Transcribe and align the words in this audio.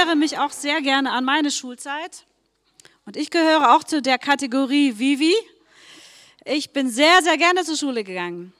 Erinnere 0.00 0.16
mich 0.16 0.38
auch 0.38 0.50
sehr 0.50 0.80
gerne 0.80 1.12
an 1.12 1.26
meine 1.26 1.50
Schulzeit. 1.50 2.24
Und 3.04 3.18
ich 3.18 3.28
gehöre 3.28 3.76
auch 3.76 3.84
zu 3.84 4.00
der 4.00 4.16
Kategorie 4.16 4.98
Vivi. 4.98 5.34
Ich 6.46 6.72
bin 6.72 6.88
sehr, 6.88 7.22
sehr 7.22 7.36
gerne 7.36 7.64
zur 7.64 7.76
Schule 7.76 8.02
gegangen. 8.02 8.54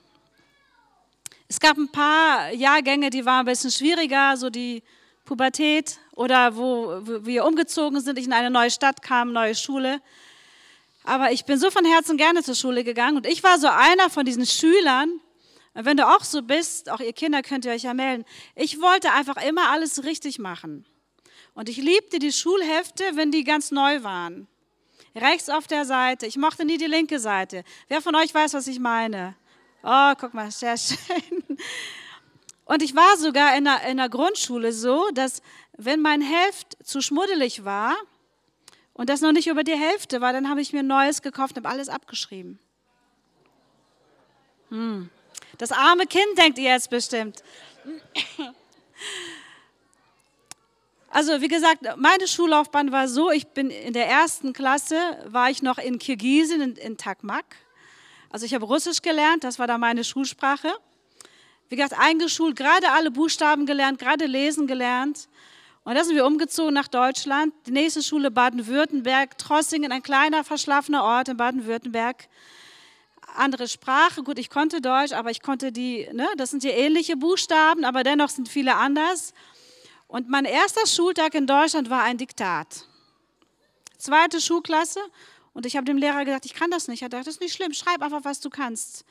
Es 1.48 1.58
gab 1.58 1.78
ein 1.78 1.90
paar 1.90 2.52
Jahrgänge, 2.52 3.08
die 3.08 3.24
waren 3.24 3.40
ein 3.40 3.45
bisschen 3.46 3.70
schwieriger, 3.70 4.36
so 4.36 4.50
die 4.50 4.82
Pubertät 5.24 5.98
oder 6.14 6.56
wo 6.56 7.00
wir 7.24 7.46
umgezogen 7.46 8.02
sind, 8.02 8.18
ich 8.18 8.26
in 8.26 8.34
eine 8.34 8.50
neue 8.50 8.70
Stadt 8.70 9.00
kam, 9.00 9.32
neue 9.32 9.54
Schule. 9.54 10.02
Aber 11.04 11.32
ich 11.32 11.46
bin 11.46 11.59
so 11.59 11.70
von 11.70 11.86
Herzen 11.86 12.18
gerne 12.18 12.42
zur 12.42 12.54
Schule 12.54 12.84
gegangen 12.84 13.16
und 13.16 13.26
ich 13.26 13.42
war 13.42 13.59
so 13.59 13.68
einer 13.68 14.10
von 14.10 14.26
diesen 14.26 14.45
Schülern, 14.45 15.20
wenn 15.72 15.96
du 15.96 16.06
auch 16.06 16.22
so 16.22 16.42
bist, 16.42 16.90
auch 16.90 17.00
ihr 17.00 17.14
Kinder 17.14 17.40
könnt 17.40 17.64
ihr 17.64 17.72
euch 17.72 17.84
ja 17.84 17.95
melden, 17.95 18.26
ich 18.56 18.82
wollte 18.82 19.10
einfach 19.12 19.42
immer 19.42 19.70
alles 19.70 20.04
richtig 20.04 20.38
machen. 20.38 20.84
Und 21.54 21.68
ich 21.68 21.77
liebte 21.78 22.18
die 22.18 22.32
Schulhefte, 22.32 23.04
wenn 23.15 23.30
die 23.30 23.45
ganz 23.45 23.70
neu 23.70 24.02
waren. 24.02 24.46
Rechts 25.15 25.48
auf 25.48 25.66
der 25.66 25.84
Seite. 25.84 26.26
Ich 26.26 26.37
mochte 26.37 26.65
nie 26.65 26.79
die 26.79 26.87
linke 26.87 27.18
Seite. 27.18 27.65
Wer 27.88 28.01
von 28.01 28.15
euch 28.15 28.32
weiß, 28.32 28.54
was 28.54 28.66
ich 28.66 28.79
meine? 28.79 29.34
Oh, 29.82 30.12
guck 30.18 30.34
mal, 30.34 30.51
sehr 30.51 30.76
schön. 30.76 31.59
Und 32.65 32.82
ich 32.82 32.95
war 32.95 33.16
sogar 33.16 33.56
in 33.56 33.65
der, 33.65 33.82
in 33.88 33.96
der 33.96 34.09
Grundschule 34.09 34.73
so, 34.73 35.10
dass 35.12 35.43
wenn 35.76 36.01
mein 36.01 36.21
Heft 36.21 36.76
zu 36.84 37.01
schmuddelig 37.01 37.65
war 37.65 37.96
und 38.93 39.09
das 39.09 39.23
noch 39.23 39.32
nicht 39.32 39.48
über 39.48 39.65
die 39.65 39.76
Hälfte 39.76 40.21
war, 40.21 40.32
dann 40.32 40.48
habe 40.48 40.60
ich 40.60 40.73
mir 40.73 40.80
ein 40.80 40.87
neues 40.87 41.23
gekauft 41.23 41.56
und 41.56 41.65
habe 41.65 41.74
alles 41.74 41.88
abgeschrieben. 41.88 42.60
Hm. 44.68 45.10
Das 45.59 45.73
arme 45.73 46.06
Kind 46.06 46.38
denkt 46.38 46.59
ihr 46.59 46.71
jetzt 46.71 46.90
bestimmt. 46.90 47.43
Also 51.12 51.40
wie 51.40 51.48
gesagt, 51.48 51.82
meine 51.96 52.28
Schullaufbahn 52.28 52.92
war 52.92 53.08
so, 53.08 53.32
ich 53.32 53.48
bin 53.48 53.68
in 53.68 53.92
der 53.92 54.08
ersten 54.08 54.52
Klasse, 54.52 54.96
war 55.26 55.50
ich 55.50 55.60
noch 55.60 55.78
in 55.78 55.98
Kirgisien, 55.98 56.60
in, 56.60 56.76
in 56.76 56.96
Takmak. 56.96 57.56
Also 58.30 58.46
ich 58.46 58.54
habe 58.54 58.64
Russisch 58.64 59.02
gelernt, 59.02 59.42
das 59.42 59.58
war 59.58 59.66
da 59.66 59.76
meine 59.76 60.04
Schulsprache. 60.04 60.72
Wie 61.68 61.74
gesagt, 61.74 62.00
eingeschult, 62.00 62.54
gerade 62.54 62.92
alle 62.92 63.10
Buchstaben 63.10 63.66
gelernt, 63.66 63.98
gerade 63.98 64.26
lesen 64.26 64.69
gelernt. 64.69 65.28
Und 65.82 65.97
da 65.97 66.04
sind 66.04 66.14
wir 66.14 66.25
umgezogen 66.25 66.75
nach 66.75 66.86
Deutschland. 66.86 67.54
Die 67.66 67.72
nächste 67.72 68.04
Schule 68.04 68.31
Baden-Württemberg, 68.31 69.36
Trossingen, 69.36 69.91
ein 69.91 70.04
kleiner, 70.04 70.44
verschlafener 70.44 71.03
Ort 71.03 71.28
in 71.28 71.36
Baden-Württemberg. 71.36 72.28
Andere 73.34 73.66
Sprache, 73.66 74.22
gut, 74.22 74.38
ich 74.38 74.48
konnte 74.48 74.81
Deutsch, 74.81 75.12
aber 75.12 75.32
ich 75.32 75.42
konnte 75.42 75.72
die, 75.72 76.08
ne, 76.12 76.28
das 76.36 76.50
sind 76.50 76.62
ja 76.62 76.70
ähnliche 76.70 77.16
Buchstaben, 77.16 77.84
aber 77.84 78.04
dennoch 78.04 78.28
sind 78.28 78.48
viele 78.48 78.76
anders. 78.76 79.34
Und 80.10 80.28
mein 80.28 80.44
erster 80.44 80.88
Schultag 80.88 81.34
in 81.34 81.47
Deutschland 81.47 81.88
war 81.88 82.03
ein 82.03 82.19
Diktat. 82.19 82.84
Zweite 83.97 84.41
Schulklasse 84.41 85.00
und 85.54 85.66
ich 85.66 85.76
habe 85.76 85.84
dem 85.84 85.97
Lehrer 85.97 86.25
gesagt, 86.25 86.47
ich 86.47 86.54
kann 86.54 86.69
das 86.69 86.88
nicht. 86.88 87.03
Er 87.03 87.09
dachte, 87.09 87.26
das 87.26 87.34
ist 87.34 87.41
nicht 87.41 87.54
schlimm, 87.54 87.72
schreib 87.72 88.03
einfach, 88.03 88.25
was 88.25 88.41
du 88.41 88.50
kannst. 88.50 89.04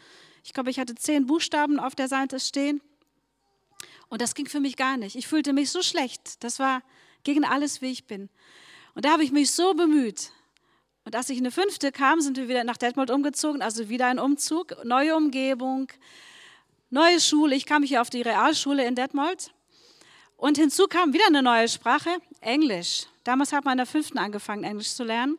Ich 0.43 0.51
glaube, 0.51 0.69
ich 0.69 0.77
hatte 0.77 0.95
zehn 0.95 1.25
Buchstaben 1.25 1.79
auf 1.79 1.95
der 1.95 2.09
Seite 2.09 2.37
stehen. 2.41 2.81
Und 4.09 4.21
das 4.21 4.35
ging 4.35 4.47
für 4.47 4.59
mich 4.59 4.75
gar 4.75 4.97
nicht. 4.97 5.15
Ich 5.15 5.25
fühlte 5.25 5.53
mich 5.53 5.71
so 5.71 5.81
schlecht. 5.81 6.43
Das 6.43 6.59
war 6.59 6.81
gegen 7.23 7.45
alles, 7.45 7.81
wie 7.81 7.91
ich 7.91 8.05
bin. 8.05 8.27
Und 8.93 9.05
da 9.05 9.11
habe 9.11 9.23
ich 9.23 9.31
mich 9.31 9.51
so 9.51 9.73
bemüht. 9.75 10.31
Und 11.05 11.15
als 11.15 11.29
ich 11.29 11.37
in 11.37 11.45
eine 11.45 11.51
fünfte 11.51 11.93
kam, 11.93 12.19
sind 12.19 12.35
wir 12.35 12.49
wieder 12.49 12.65
nach 12.65 12.75
Detmold 12.75 13.09
umgezogen, 13.09 13.61
also 13.61 13.87
wieder 13.87 14.07
ein 14.07 14.19
Umzug, 14.19 14.75
neue 14.83 15.15
Umgebung, 15.15 15.87
neue 16.89 17.21
Schule. 17.21 17.55
Ich 17.55 17.65
kam 17.65 17.83
hier 17.83 18.01
auf 18.01 18.09
die 18.09 18.21
Realschule 18.21 18.85
in 18.85 18.95
Detmold. 18.95 19.53
Und 20.39 20.57
hinzu 20.57 20.87
kam 20.87 21.11
wieder 21.13 21.27
eine 21.27 21.43
neue 21.43 21.67
Sprache, 21.67 22.09
Englisch. 22.39 23.07
Damals 23.25 23.51
hat 23.51 23.65
man 23.65 23.73
in 23.73 23.79
der 23.79 23.85
fünften 23.85 24.17
angefangen, 24.17 24.63
Englisch 24.63 24.95
zu 24.95 25.03
lernen. 25.03 25.37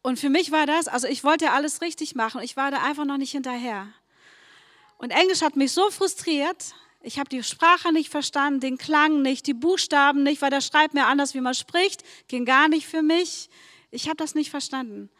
Und 0.00 0.18
für 0.18 0.30
mich 0.30 0.50
war 0.50 0.64
das, 0.64 0.88
also 0.88 1.06
ich 1.06 1.24
wollte 1.24 1.50
alles 1.50 1.82
richtig 1.82 2.14
machen, 2.14 2.40
ich 2.40 2.56
war 2.56 2.70
da 2.70 2.82
einfach 2.82 3.04
noch 3.04 3.18
nicht 3.18 3.32
hinterher. 3.32 3.86
Und 4.96 5.10
Englisch 5.10 5.42
hat 5.42 5.56
mich 5.56 5.72
so 5.72 5.90
frustriert, 5.90 6.74
ich 7.02 7.18
habe 7.18 7.28
die 7.28 7.42
Sprache 7.42 7.92
nicht 7.92 8.08
verstanden, 8.08 8.60
den 8.60 8.78
Klang 8.78 9.20
nicht, 9.20 9.46
die 9.46 9.54
Buchstaben 9.54 10.22
nicht, 10.22 10.40
weil 10.40 10.50
der 10.50 10.62
schreibt 10.62 10.94
mir 10.94 11.06
anders, 11.06 11.34
wie 11.34 11.42
man 11.42 11.54
spricht, 11.54 12.04
ging 12.28 12.46
gar 12.46 12.68
nicht 12.68 12.86
für 12.86 13.02
mich. 13.02 13.50
Ich 13.90 14.06
habe 14.06 14.16
das 14.16 14.34
nicht 14.34 14.50
verstanden. 14.50 15.10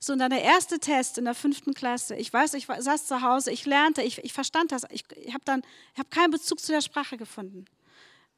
So, 0.00 0.12
und 0.12 0.20
dann 0.20 0.30
der 0.30 0.42
erste 0.42 0.78
Test 0.78 1.18
in 1.18 1.24
der 1.24 1.34
fünften 1.34 1.74
Klasse. 1.74 2.14
Ich 2.14 2.32
weiß, 2.32 2.54
ich 2.54 2.66
saß 2.66 3.06
zu 3.06 3.22
Hause, 3.22 3.50
ich 3.50 3.66
lernte, 3.66 4.02
ich, 4.02 4.18
ich 4.24 4.32
verstand 4.32 4.70
das. 4.70 4.82
Ich, 4.90 5.04
ich 5.16 5.34
habe 5.34 5.44
dann, 5.44 5.62
ich 5.92 5.98
habe 5.98 6.08
keinen 6.08 6.30
Bezug 6.30 6.60
zu 6.60 6.70
der 6.70 6.82
Sprache 6.82 7.16
gefunden. 7.16 7.64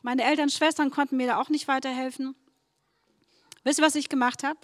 Meine 0.02 0.24
Eltern, 0.24 0.48
Schwestern 0.48 0.90
konnten 0.90 1.18
mir 1.18 1.26
da 1.26 1.40
auch 1.40 1.50
nicht 1.50 1.68
weiterhelfen. 1.68 2.34
Wisst 3.62 3.78
ihr, 3.78 3.84
was 3.84 3.94
ich 3.94 4.08
gemacht 4.08 4.42
habe? 4.42 4.58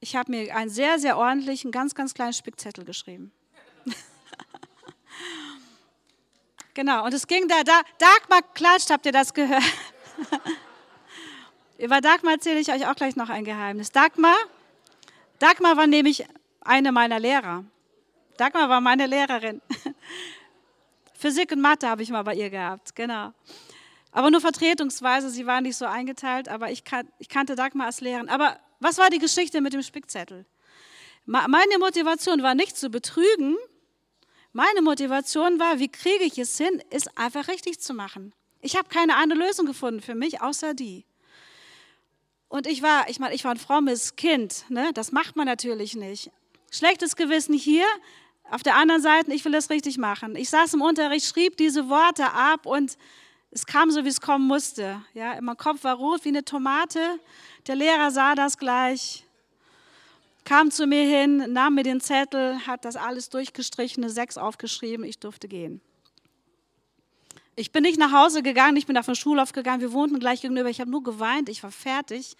Ich 0.00 0.14
habe 0.14 0.30
mir 0.30 0.54
einen 0.54 0.68
sehr, 0.68 0.98
sehr 0.98 1.16
ordentlichen, 1.16 1.70
ganz, 1.70 1.94
ganz 1.94 2.12
kleinen 2.12 2.34
Spickzettel 2.34 2.84
geschrieben. 2.84 3.32
genau, 6.74 7.06
und 7.06 7.14
es 7.14 7.26
ging 7.26 7.48
da, 7.48 7.62
da, 7.64 7.80
Dagmar 7.98 8.42
klatscht, 8.52 8.90
habt 8.90 9.06
ihr 9.06 9.12
das 9.12 9.32
gehört? 9.32 9.64
Über 11.78 12.02
Dagmar 12.02 12.34
erzähle 12.34 12.60
ich 12.60 12.70
euch 12.70 12.86
auch 12.86 12.94
gleich 12.94 13.16
noch 13.16 13.30
ein 13.30 13.44
Geheimnis. 13.44 13.90
Dagmar 13.90 14.36
Dagmar 15.38 15.76
war 15.76 15.86
nämlich 15.86 16.24
eine 16.60 16.92
meiner 16.92 17.18
Lehrer. 17.18 17.64
Dagmar 18.36 18.68
war 18.68 18.80
meine 18.80 19.06
Lehrerin. 19.06 19.60
Physik 21.14 21.52
und 21.52 21.60
Mathe 21.60 21.88
habe 21.88 22.02
ich 22.02 22.10
mal 22.10 22.22
bei 22.22 22.34
ihr 22.34 22.50
gehabt, 22.50 22.94
genau. 22.94 23.32
Aber 24.12 24.30
nur 24.30 24.40
vertretungsweise, 24.40 25.30
sie 25.30 25.46
war 25.46 25.60
nicht 25.60 25.76
so 25.76 25.84
eingeteilt, 25.84 26.48
aber 26.48 26.70
ich, 26.70 26.84
kan 26.84 27.08
ich 27.18 27.28
kannte 27.28 27.54
Dagmar 27.54 27.86
als 27.86 28.00
Lehrerin. 28.00 28.28
Aber 28.28 28.58
was 28.80 28.98
war 28.98 29.10
die 29.10 29.18
Geschichte 29.18 29.60
mit 29.60 29.72
dem 29.72 29.82
Spickzettel? 29.82 30.46
Meine 31.24 31.78
Motivation 31.78 32.42
war 32.42 32.54
nicht 32.54 32.76
zu 32.76 32.88
betrügen. 32.88 33.56
Meine 34.52 34.80
Motivation 34.80 35.58
war, 35.58 35.78
wie 35.78 35.88
kriege 35.88 36.24
ich 36.24 36.38
es 36.38 36.56
hin, 36.56 36.82
es 36.90 37.08
einfach 37.16 37.48
richtig 37.48 37.80
zu 37.80 37.92
machen. 37.92 38.32
Ich 38.60 38.76
habe 38.76 38.88
keine 38.88 39.16
andere 39.16 39.40
Lösung 39.40 39.66
gefunden 39.66 40.00
für 40.00 40.14
mich, 40.14 40.40
außer 40.40 40.72
die. 40.72 41.04
Und 42.48 42.66
ich 42.66 42.82
war, 42.82 43.08
ich 43.08 43.18
meine, 43.18 43.34
ich 43.34 43.44
war 43.44 43.50
ein 43.50 43.58
frommes 43.58 44.16
Kind, 44.16 44.64
ne? 44.68 44.90
das 44.94 45.12
macht 45.12 45.36
man 45.36 45.46
natürlich 45.46 45.96
nicht. 45.96 46.30
Schlechtes 46.70 47.16
Gewissen 47.16 47.54
hier, 47.54 47.84
auf 48.50 48.62
der 48.62 48.76
anderen 48.76 49.02
Seite, 49.02 49.32
ich 49.32 49.44
will 49.44 49.52
das 49.52 49.70
richtig 49.70 49.98
machen. 49.98 50.36
Ich 50.36 50.50
saß 50.50 50.74
im 50.74 50.82
Unterricht, 50.82 51.26
schrieb 51.26 51.56
diese 51.56 51.88
Worte 51.88 52.30
ab 52.32 52.64
und 52.64 52.96
es 53.50 53.66
kam 53.66 53.90
so, 53.90 54.04
wie 54.04 54.08
es 54.08 54.20
kommen 54.20 54.46
musste. 54.46 55.02
Ja, 55.14 55.40
mein 55.40 55.56
Kopf 55.56 55.82
war 55.82 55.96
rot 55.96 56.24
wie 56.24 56.28
eine 56.28 56.44
Tomate. 56.44 57.18
Der 57.66 57.74
Lehrer 57.74 58.10
sah 58.10 58.34
das 58.34 58.58
gleich, 58.58 59.24
kam 60.44 60.70
zu 60.70 60.86
mir 60.86 61.02
hin, 61.02 61.52
nahm 61.52 61.74
mir 61.74 61.82
den 61.82 62.00
Zettel, 62.00 62.64
hat 62.66 62.84
das 62.84 62.96
alles 62.96 63.28
durchgestrichen, 63.30 64.04
eine 64.04 64.12
Sechs 64.12 64.38
aufgeschrieben, 64.38 65.04
ich 65.04 65.18
durfte 65.18 65.48
gehen. 65.48 65.80
Ich 67.58 67.72
bin 67.72 67.82
nicht 67.82 67.98
nach 67.98 68.12
Hause 68.12 68.42
gegangen, 68.42 68.76
ich 68.76 68.86
bin 68.86 68.98
auf 68.98 69.06
den 69.06 69.14
Schulhof 69.14 69.52
gegangen, 69.52 69.80
wir 69.80 69.92
wohnten 69.92 70.18
gleich 70.18 70.42
gegenüber, 70.42 70.68
ich 70.68 70.80
habe 70.80 70.90
nur 70.90 71.02
geweint, 71.02 71.48
ich 71.48 71.62
war 71.62 71.70
fertig 71.70 72.36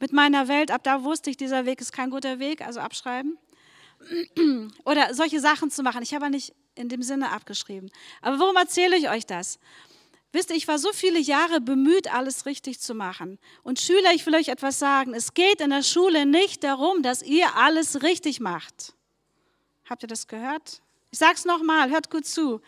mit 0.00 0.12
meiner 0.12 0.48
Welt. 0.48 0.70
Ab 0.70 0.82
da 0.84 1.02
wusste 1.02 1.30
ich, 1.30 1.38
dieser 1.38 1.64
Weg 1.64 1.80
ist 1.80 1.92
kein 1.92 2.10
guter 2.10 2.38
Weg, 2.38 2.60
also 2.60 2.80
abschreiben. 2.80 3.38
Oder 4.84 5.14
solche 5.14 5.40
Sachen 5.40 5.70
zu 5.70 5.82
machen. 5.82 6.02
Ich 6.02 6.12
habe 6.12 6.28
nicht 6.28 6.52
in 6.74 6.90
dem 6.90 7.02
Sinne 7.02 7.30
abgeschrieben. 7.30 7.90
Aber 8.20 8.38
warum 8.38 8.56
erzähle 8.56 8.96
ich 8.96 9.08
euch 9.08 9.24
das? 9.24 9.58
Wisst 10.32 10.50
ihr, 10.50 10.56
ich 10.56 10.66
war 10.68 10.78
so 10.78 10.92
viele 10.92 11.18
Jahre 11.18 11.60
bemüht, 11.60 12.12
alles 12.12 12.46
richtig 12.46 12.80
zu 12.80 12.94
machen. 12.94 13.38
Und 13.62 13.80
Schüler, 13.80 14.12
ich 14.14 14.26
will 14.26 14.34
euch 14.34 14.48
etwas 14.48 14.78
sagen. 14.78 15.14
Es 15.14 15.34
geht 15.34 15.60
in 15.60 15.70
der 15.70 15.82
Schule 15.82 16.26
nicht 16.26 16.64
darum, 16.64 17.02
dass 17.02 17.22
ihr 17.22 17.54
alles 17.56 18.02
richtig 18.02 18.40
macht. 18.40 18.94
Habt 19.88 20.02
ihr 20.02 20.08
das 20.08 20.26
gehört? 20.26 20.82
Ich 21.10 21.18
sage 21.18 21.34
es 21.34 21.44
nochmal, 21.44 21.90
hört 21.90 22.10
gut 22.10 22.26
zu. 22.26 22.60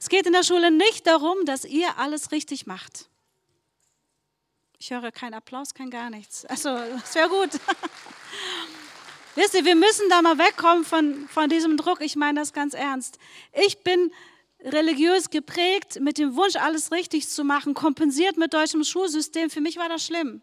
Es 0.00 0.08
geht 0.08 0.26
in 0.26 0.32
der 0.32 0.42
Schule 0.42 0.70
nicht 0.70 1.06
darum, 1.06 1.44
dass 1.44 1.64
ihr 1.64 1.98
alles 1.98 2.32
richtig 2.32 2.66
macht. 2.66 3.10
Ich 4.78 4.90
höre 4.90 5.12
keinen 5.12 5.34
Applaus, 5.34 5.74
kein 5.74 5.90
gar 5.90 6.08
nichts. 6.08 6.46
Also, 6.46 6.70
das 6.70 7.14
wäre 7.14 7.28
gut. 7.28 7.50
Wisst 9.34 9.54
ihr, 9.54 9.64
wir 9.66 9.76
müssen 9.76 10.08
da 10.08 10.22
mal 10.22 10.38
wegkommen 10.38 10.84
von, 10.84 11.28
von 11.28 11.50
diesem 11.50 11.76
Druck. 11.76 12.00
Ich 12.00 12.16
meine 12.16 12.40
das 12.40 12.54
ganz 12.54 12.72
ernst. 12.72 13.18
Ich 13.52 13.82
bin 13.82 14.10
religiös 14.60 15.28
geprägt, 15.28 16.00
mit 16.00 16.16
dem 16.16 16.34
Wunsch, 16.34 16.56
alles 16.56 16.92
richtig 16.92 17.28
zu 17.28 17.44
machen, 17.44 17.74
kompensiert 17.74 18.38
mit 18.38 18.54
deutschem 18.54 18.82
Schulsystem. 18.84 19.50
Für 19.50 19.60
mich 19.60 19.76
war 19.76 19.90
das 19.90 20.04
schlimm. 20.04 20.40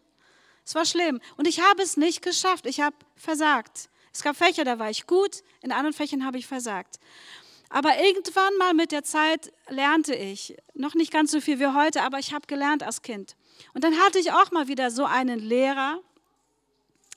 Es 0.64 0.76
war 0.76 0.84
schlimm. 0.84 1.20
Und 1.36 1.48
ich 1.48 1.60
habe 1.60 1.82
es 1.82 1.96
nicht 1.96 2.22
geschafft. 2.22 2.64
Ich 2.66 2.80
habe 2.80 2.94
versagt. 3.16 3.90
Es 4.12 4.22
gab 4.22 4.36
Fächer, 4.36 4.64
da 4.64 4.78
war 4.78 4.90
ich 4.90 5.06
gut, 5.06 5.42
in 5.62 5.72
anderen 5.72 5.94
Fächern 5.94 6.24
habe 6.24 6.38
ich 6.38 6.46
versagt. 6.46 6.98
Aber 7.70 7.98
irgendwann 7.98 8.56
mal 8.58 8.74
mit 8.74 8.92
der 8.92 9.04
Zeit 9.04 9.52
lernte 9.68 10.14
ich, 10.14 10.56
noch 10.74 10.94
nicht 10.94 11.12
ganz 11.12 11.30
so 11.30 11.40
viel 11.40 11.60
wie 11.60 11.66
heute, 11.66 12.02
aber 12.02 12.18
ich 12.18 12.32
habe 12.32 12.46
gelernt 12.46 12.82
als 12.82 13.02
Kind. 13.02 13.36
Und 13.74 13.84
dann 13.84 13.98
hatte 13.98 14.18
ich 14.18 14.32
auch 14.32 14.50
mal 14.50 14.68
wieder 14.68 14.90
so 14.90 15.04
einen 15.04 15.38
Lehrer. 15.38 16.00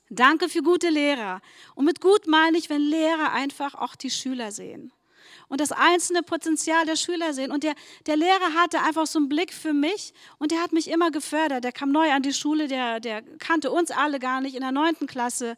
Danke 0.09 0.49
für 0.49 0.61
gute 0.61 0.89
Lehrer. 0.89 1.41
Und 1.75 1.85
mit 1.85 2.01
gut 2.01 2.27
meine 2.27 2.57
ich, 2.57 2.69
wenn 2.69 2.81
Lehrer 2.81 3.31
einfach 3.31 3.75
auch 3.75 3.95
die 3.95 4.11
Schüler 4.11 4.51
sehen 4.51 4.91
und 5.51 5.59
das 5.59 5.73
einzelne 5.73 6.23
Potenzial 6.23 6.85
der 6.85 6.95
Schüler 6.95 7.33
sehen. 7.33 7.51
Und 7.51 7.63
der, 7.63 7.75
der 8.05 8.15
Lehrer 8.15 8.53
hatte 8.55 8.79
einfach 8.81 9.05
so 9.05 9.19
einen 9.19 9.27
Blick 9.27 9.53
für 9.53 9.73
mich 9.73 10.13
und 10.37 10.51
der 10.51 10.61
hat 10.61 10.71
mich 10.71 10.89
immer 10.89 11.11
gefördert. 11.11 11.65
Der 11.65 11.73
kam 11.73 11.91
neu 11.91 12.09
an 12.09 12.23
die 12.23 12.33
Schule, 12.33 12.69
der, 12.69 13.01
der 13.01 13.21
kannte 13.37 13.69
uns 13.69 13.91
alle 13.91 14.19
gar 14.19 14.39
nicht 14.39 14.55
in 14.55 14.61
der 14.61 14.71
neunten 14.71 15.07
Klasse. 15.07 15.57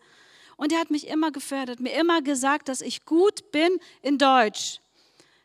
Und 0.58 0.72
der 0.72 0.80
hat 0.80 0.92
mich 0.92 1.08
immer 1.08 1.32
gefördert, 1.32 1.80
mir 1.80 1.94
immer 1.94 2.22
gesagt, 2.22 2.70
dass 2.70 2.82
ich 2.82 3.06
gut 3.06 3.52
bin 3.52 3.80
in 4.02 4.18
Deutsch. 4.18 4.80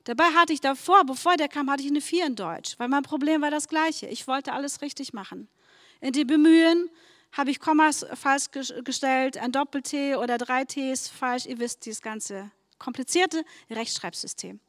Dabei 0.05 0.25
hatte 0.25 0.53
ich 0.53 0.61
davor, 0.61 1.05
bevor 1.05 1.37
der 1.37 1.49
kam, 1.49 1.71
hatte 1.71 1.83
ich 1.83 1.91
eine 1.91 2.01
Vier 2.01 2.27
in 2.27 2.35
Deutsch, 2.35 2.79
weil 2.79 2.89
mein 2.89 3.03
Problem 3.03 3.43
war 3.43 3.51
das 3.51 3.69
gleiche. 3.69 4.07
Ich 4.07 4.27
wollte 4.27 4.53
alles 4.53 4.81
richtig 4.81 5.13
machen. 5.13 5.49
In 6.01 6.13
die 6.13 6.25
Bemühen 6.25 6.89
habe 7.33 7.51
ich 7.51 7.61
Kommas 7.61 8.07
falsch 8.15 8.51
gestellt, 8.51 9.37
ein 9.37 9.53
Doppel-T 9.53 10.17
oder 10.17 10.39
drei 10.39 10.65
Ts 10.65 11.09
falsch. 11.09 11.47
Ihr 11.47 11.59
wisst 11.59 11.85
dieses 11.85 12.01
ganze 12.01 12.51
komplizierte 12.79 13.45
Rechtschreibsystem. 13.71 14.61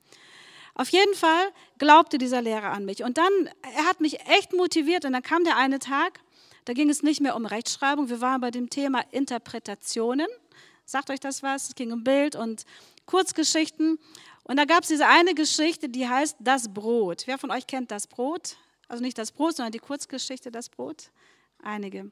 Auf 0.76 0.90
jeden 0.90 1.14
Fall 1.14 1.52
glaubte 1.78 2.18
dieser 2.18 2.42
Lehrer 2.42 2.72
an 2.72 2.86
mich. 2.86 3.04
Und 3.04 3.18
dann, 3.18 3.50
er 3.76 3.86
hat 3.86 4.02
mich 4.02 4.20
echt 4.28 4.54
motiviert. 4.54 5.06
Und 5.06 5.14
dann 5.14 5.24
kam 5.24 5.44
der 5.44 5.58
eine 5.58 5.80
Tag, 5.80 6.20
da 6.66 6.74
ging 6.74 6.90
es 6.90 7.04
nicht 7.04 7.22
mehr 7.22 7.36
um 7.36 7.46
Rechtschreibung. 7.46 8.10
Wir 8.10 8.22
waren 8.22 8.42
bei 8.42 8.52
dem 8.52 8.70
Thema 8.70 9.02
Interpretationen. 9.12 10.28
Sagt 10.86 11.10
euch 11.10 11.20
das 11.20 11.44
was? 11.44 11.70
Es 11.70 11.76
ging 11.76 11.92
um 11.92 12.04
Bild 12.04 12.36
und 12.36 12.66
Kurzgeschichten. 13.06 14.00
Und 14.44 14.58
da 14.58 14.66
gab 14.66 14.84
es 14.84 14.90
diese 14.90 15.08
eine 15.08 15.34
Geschichte, 15.34 15.90
die 15.90 16.08
heißt 16.08 16.38
Das 16.40 16.74
Brot. 16.74 17.24
Wer 17.26 17.38
von 17.38 17.52
euch 17.52 17.68
kennt 17.68 17.92
das 17.92 18.08
Brot? 18.08 18.58
Also 18.88 19.04
nicht 19.04 19.18
das 19.18 19.32
Brot, 19.32 19.56
sondern 19.56 19.72
die 19.72 19.80
Kurzgeschichte 19.80 20.52
Das 20.52 20.70
Brot? 20.70 21.12
Einige 21.62 22.12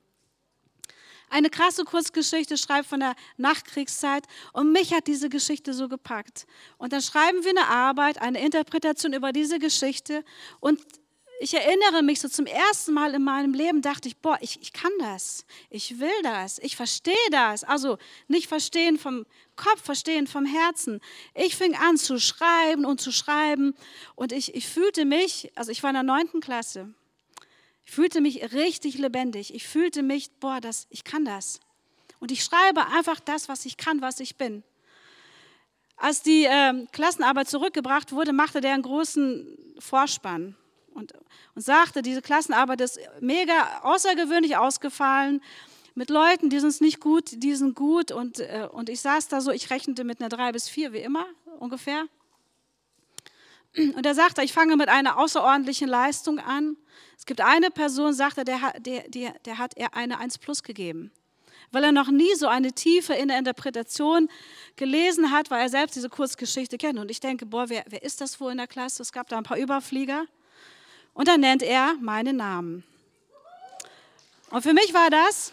eine 1.29 1.49
krasse 1.49 1.83
Kurzgeschichte 1.83 2.57
schreibt 2.57 2.87
von 2.87 2.99
der 2.99 3.15
Nachkriegszeit 3.37 4.25
und 4.53 4.71
mich 4.71 4.93
hat 4.93 5.07
diese 5.07 5.29
Geschichte 5.29 5.73
so 5.73 5.89
gepackt. 5.89 6.47
Und 6.77 6.93
dann 6.93 7.01
schreiben 7.01 7.43
wir 7.43 7.51
eine 7.51 7.67
Arbeit, 7.67 8.21
eine 8.21 8.43
Interpretation 8.43 9.13
über 9.13 9.31
diese 9.31 9.59
Geschichte 9.59 10.23
und 10.59 10.79
ich 11.39 11.53
erinnere 11.53 12.01
mich 12.01 12.19
so 12.19 12.27
zum 12.27 12.45
ersten 12.45 12.93
Mal 12.93 13.13
in 13.13 13.23
meinem 13.23 13.53
Leben, 13.53 13.81
dachte 13.81 14.07
ich, 14.07 14.17
boah, 14.17 14.37
ich, 14.41 14.59
ich 14.61 14.73
kann 14.73 14.91
das, 14.99 15.45
ich 15.69 15.99
will 15.99 16.21
das, 16.23 16.57
ich 16.59 16.75
verstehe 16.75 17.15
das. 17.31 17.63
Also 17.63 17.97
nicht 18.27 18.47
verstehen 18.47 18.97
vom 18.97 19.25
Kopf, 19.55 19.83
verstehen 19.83 20.27
vom 20.27 20.45
Herzen. 20.45 20.99
Ich 21.35 21.55
fing 21.55 21.75
an 21.75 21.97
zu 21.97 22.19
schreiben 22.19 22.85
und 22.85 23.01
zu 23.01 23.11
schreiben 23.11 23.75
und 24.15 24.31
ich, 24.31 24.55
ich 24.55 24.67
fühlte 24.67 25.05
mich, 25.05 25.51
also 25.55 25.71
ich 25.71 25.83
war 25.83 25.91
in 25.91 25.95
der 25.95 26.03
neunten 26.03 26.41
Klasse, 26.41 26.93
ich 27.85 27.91
fühlte 27.91 28.19
mich 28.19 28.53
richtig 28.53 28.97
lebendig. 28.97 29.53
Ich 29.53 29.65
fühlte 29.65 30.03
mich, 30.03 30.29
boah, 30.39 30.59
das, 30.59 30.87
ich 30.89 31.05
kann 31.05 31.23
das. 31.23 31.61
Und 32.19 32.33
ich 32.33 32.43
schreibe 32.43 32.85
einfach 32.87 33.21
das, 33.21 33.47
was 33.47 33.65
ich 33.65 33.77
kann, 33.77 34.01
was 34.01 34.19
ich 34.19 34.35
bin. 34.35 34.63
Als 35.95 36.21
die 36.21 36.43
äh, 36.45 36.85
Klassenarbeit 36.91 37.47
zurückgebracht 37.47 38.11
wurde, 38.11 38.33
machte 38.33 38.59
der 38.59 38.73
einen 38.73 38.83
großen 38.83 39.75
Vorspann 39.79 40.55
und, 40.97 41.13
und 41.55 41.61
sagte, 41.61 42.01
diese 42.01 42.21
Klassenarbeit 42.21 42.81
ist 42.81 42.99
mega 43.21 43.81
außergewöhnlich 43.83 44.57
ausgefallen 44.57 45.41
mit 45.97 46.09
Leuten, 46.09 46.49
die 46.49 46.59
sind 46.59 46.79
nicht 46.81 46.99
gut, 46.99 47.31
die 47.31 47.55
sind 47.55 47.75
gut. 47.75 48.11
Und, 48.11 48.39
äh, 48.39 48.67
und 48.71 48.89
ich 48.89 49.01
saß 49.01 49.29
da 49.29 49.41
so, 49.41 49.51
ich 49.51 49.69
rechnete 49.71 50.03
mit 50.03 50.19
einer 50.19 50.29
drei 50.29 50.51
bis 50.51 50.69
vier, 50.69 50.93
wie 50.93 50.99
immer 50.99 51.25
ungefähr. 51.59 52.05
Und 53.75 54.05
er 54.05 54.15
sagte, 54.15 54.43
ich 54.43 54.53
fange 54.53 54.75
mit 54.75 54.89
einer 54.89 55.17
außerordentlichen 55.17 55.87
Leistung 55.87 56.39
an. 56.39 56.77
Es 57.17 57.25
gibt 57.25 57.41
eine 57.41 57.71
Person, 57.71 58.13
sagte, 58.13 58.43
der, 58.43 58.73
der, 58.79 59.09
der, 59.09 59.33
der 59.45 59.57
hat 59.57 59.75
er 59.75 59.95
eine 59.95 60.19
1 60.19 60.37
plus 60.37 60.63
gegeben. 60.63 61.11
Weil 61.71 61.83
er 61.83 61.91
noch 61.91 62.09
nie 62.09 62.33
so 62.35 62.47
eine 62.47 62.73
Tiefe 62.73 63.13
in 63.13 63.27
der 63.27 63.39
Interpretation 63.39 64.29
gelesen 64.75 65.31
hat, 65.31 65.51
weil 65.51 65.61
er 65.61 65.69
selbst 65.69 65.95
diese 65.95 66.09
Kurzgeschichte 66.09 66.77
kennt. 66.77 66.97
Und 66.97 67.11
ich 67.11 67.19
denke, 67.19 67.45
boah, 67.45 67.69
wer, 67.69 67.83
wer 67.87 68.03
ist 68.03 68.21
das 68.21 68.39
wohl 68.39 68.51
in 68.51 68.57
der 68.57 68.67
Klasse? 68.67 69.01
Es 69.01 69.11
gab 69.11 69.27
da 69.29 69.37
ein 69.37 69.43
paar 69.43 69.57
Überflieger. 69.57 70.25
Und 71.17 71.27
dann 71.27 71.41
nennt 71.41 71.63
er 71.63 71.95
meinen 71.95 72.37
Namen. 72.37 72.83
Und 74.51 74.61
für 74.61 74.73
mich 74.73 74.93
war 74.93 75.09
das, 75.09 75.51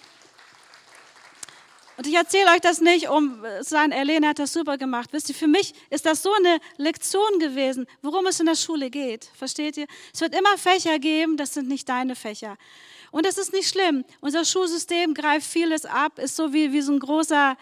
und 1.96 2.06
ich 2.06 2.14
erzähle 2.14 2.50
euch 2.50 2.60
das 2.60 2.80
nicht, 2.80 3.08
um 3.08 3.42
zu 3.62 3.70
sagen, 3.70 3.92
Elena 3.92 4.28
hat 4.28 4.38
das 4.38 4.52
super 4.52 4.76
gemacht. 4.76 5.10
Wisst 5.12 5.30
ihr, 5.30 5.34
für 5.34 5.46
mich 5.46 5.72
ist 5.88 6.04
das 6.04 6.22
so 6.22 6.32
eine 6.34 6.58
Lektion 6.76 7.38
gewesen, 7.38 7.86
worum 8.02 8.26
es 8.26 8.40
in 8.40 8.46
der 8.46 8.56
Schule 8.56 8.90
geht. 8.90 9.30
Versteht 9.36 9.78
ihr? 9.78 9.86
Es 10.12 10.20
wird 10.20 10.34
immer 10.34 10.58
Fächer 10.58 10.98
geben, 10.98 11.38
das 11.38 11.54
sind 11.54 11.68
nicht 11.68 11.88
deine 11.88 12.14
Fächer. 12.14 12.58
Und 13.10 13.24
das 13.24 13.38
ist 13.38 13.54
nicht 13.54 13.68
schlimm. 13.68 14.04
Unser 14.20 14.44
Schulsystem 14.44 15.14
greift 15.14 15.46
vieles 15.46 15.86
ab, 15.86 16.18
ist 16.18 16.36
so 16.36 16.52
wie, 16.52 16.72
wie 16.72 16.82
so 16.82 16.92
ein 16.92 16.98
großer, 16.98 17.56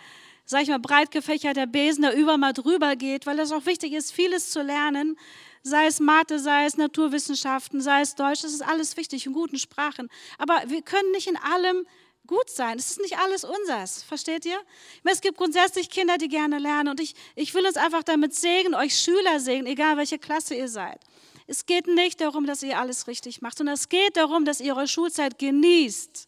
sag 0.44 0.62
ich 0.62 0.68
mal, 0.68 0.80
breit 0.80 1.12
gefächerter 1.12 1.66
Besen, 1.66 2.02
der 2.02 2.16
über 2.16 2.36
mal 2.36 2.52
drüber 2.52 2.96
geht, 2.96 3.26
weil 3.26 3.38
es 3.38 3.52
auch 3.52 3.66
wichtig 3.66 3.92
ist, 3.92 4.12
vieles 4.12 4.50
zu 4.50 4.62
lernen. 4.62 5.16
Sei 5.62 5.86
es 5.86 6.00
Mathe, 6.00 6.38
sei 6.38 6.66
es 6.66 6.76
Naturwissenschaften, 6.76 7.80
sei 7.80 8.00
es 8.00 8.14
Deutsch, 8.16 8.42
das 8.42 8.52
ist 8.52 8.62
alles 8.62 8.96
wichtig 8.96 9.26
in 9.26 9.32
guten 9.32 9.58
Sprachen. 9.58 10.08
Aber 10.38 10.62
wir 10.66 10.82
können 10.82 11.10
nicht 11.12 11.28
in 11.28 11.36
allem 11.36 11.86
gut 12.26 12.50
sein. 12.50 12.78
Es 12.78 12.90
ist 12.90 13.00
nicht 13.00 13.18
alles 13.18 13.44
unseres, 13.44 14.02
versteht 14.02 14.44
ihr? 14.44 14.60
Es 15.04 15.20
gibt 15.20 15.38
grundsätzlich 15.38 15.90
Kinder, 15.90 16.18
die 16.18 16.28
gerne 16.28 16.58
lernen 16.58 16.88
und 16.88 17.00
ich, 17.00 17.14
ich 17.36 17.54
will 17.54 17.66
uns 17.66 17.76
einfach 17.76 18.02
damit 18.02 18.34
segnen, 18.34 18.74
euch 18.74 18.96
Schüler 18.96 19.40
segnen, 19.40 19.66
egal 19.66 19.96
welche 19.96 20.18
Klasse 20.18 20.54
ihr 20.54 20.68
seid. 20.68 21.00
Es 21.46 21.66
geht 21.66 21.86
nicht 21.86 22.20
darum, 22.20 22.46
dass 22.46 22.62
ihr 22.62 22.78
alles 22.78 23.06
richtig 23.06 23.42
macht, 23.42 23.58
sondern 23.58 23.74
es 23.74 23.88
geht 23.88 24.16
darum, 24.16 24.44
dass 24.44 24.60
ihr 24.60 24.76
eure 24.76 24.88
Schulzeit 24.88 25.38
genießt, 25.38 26.26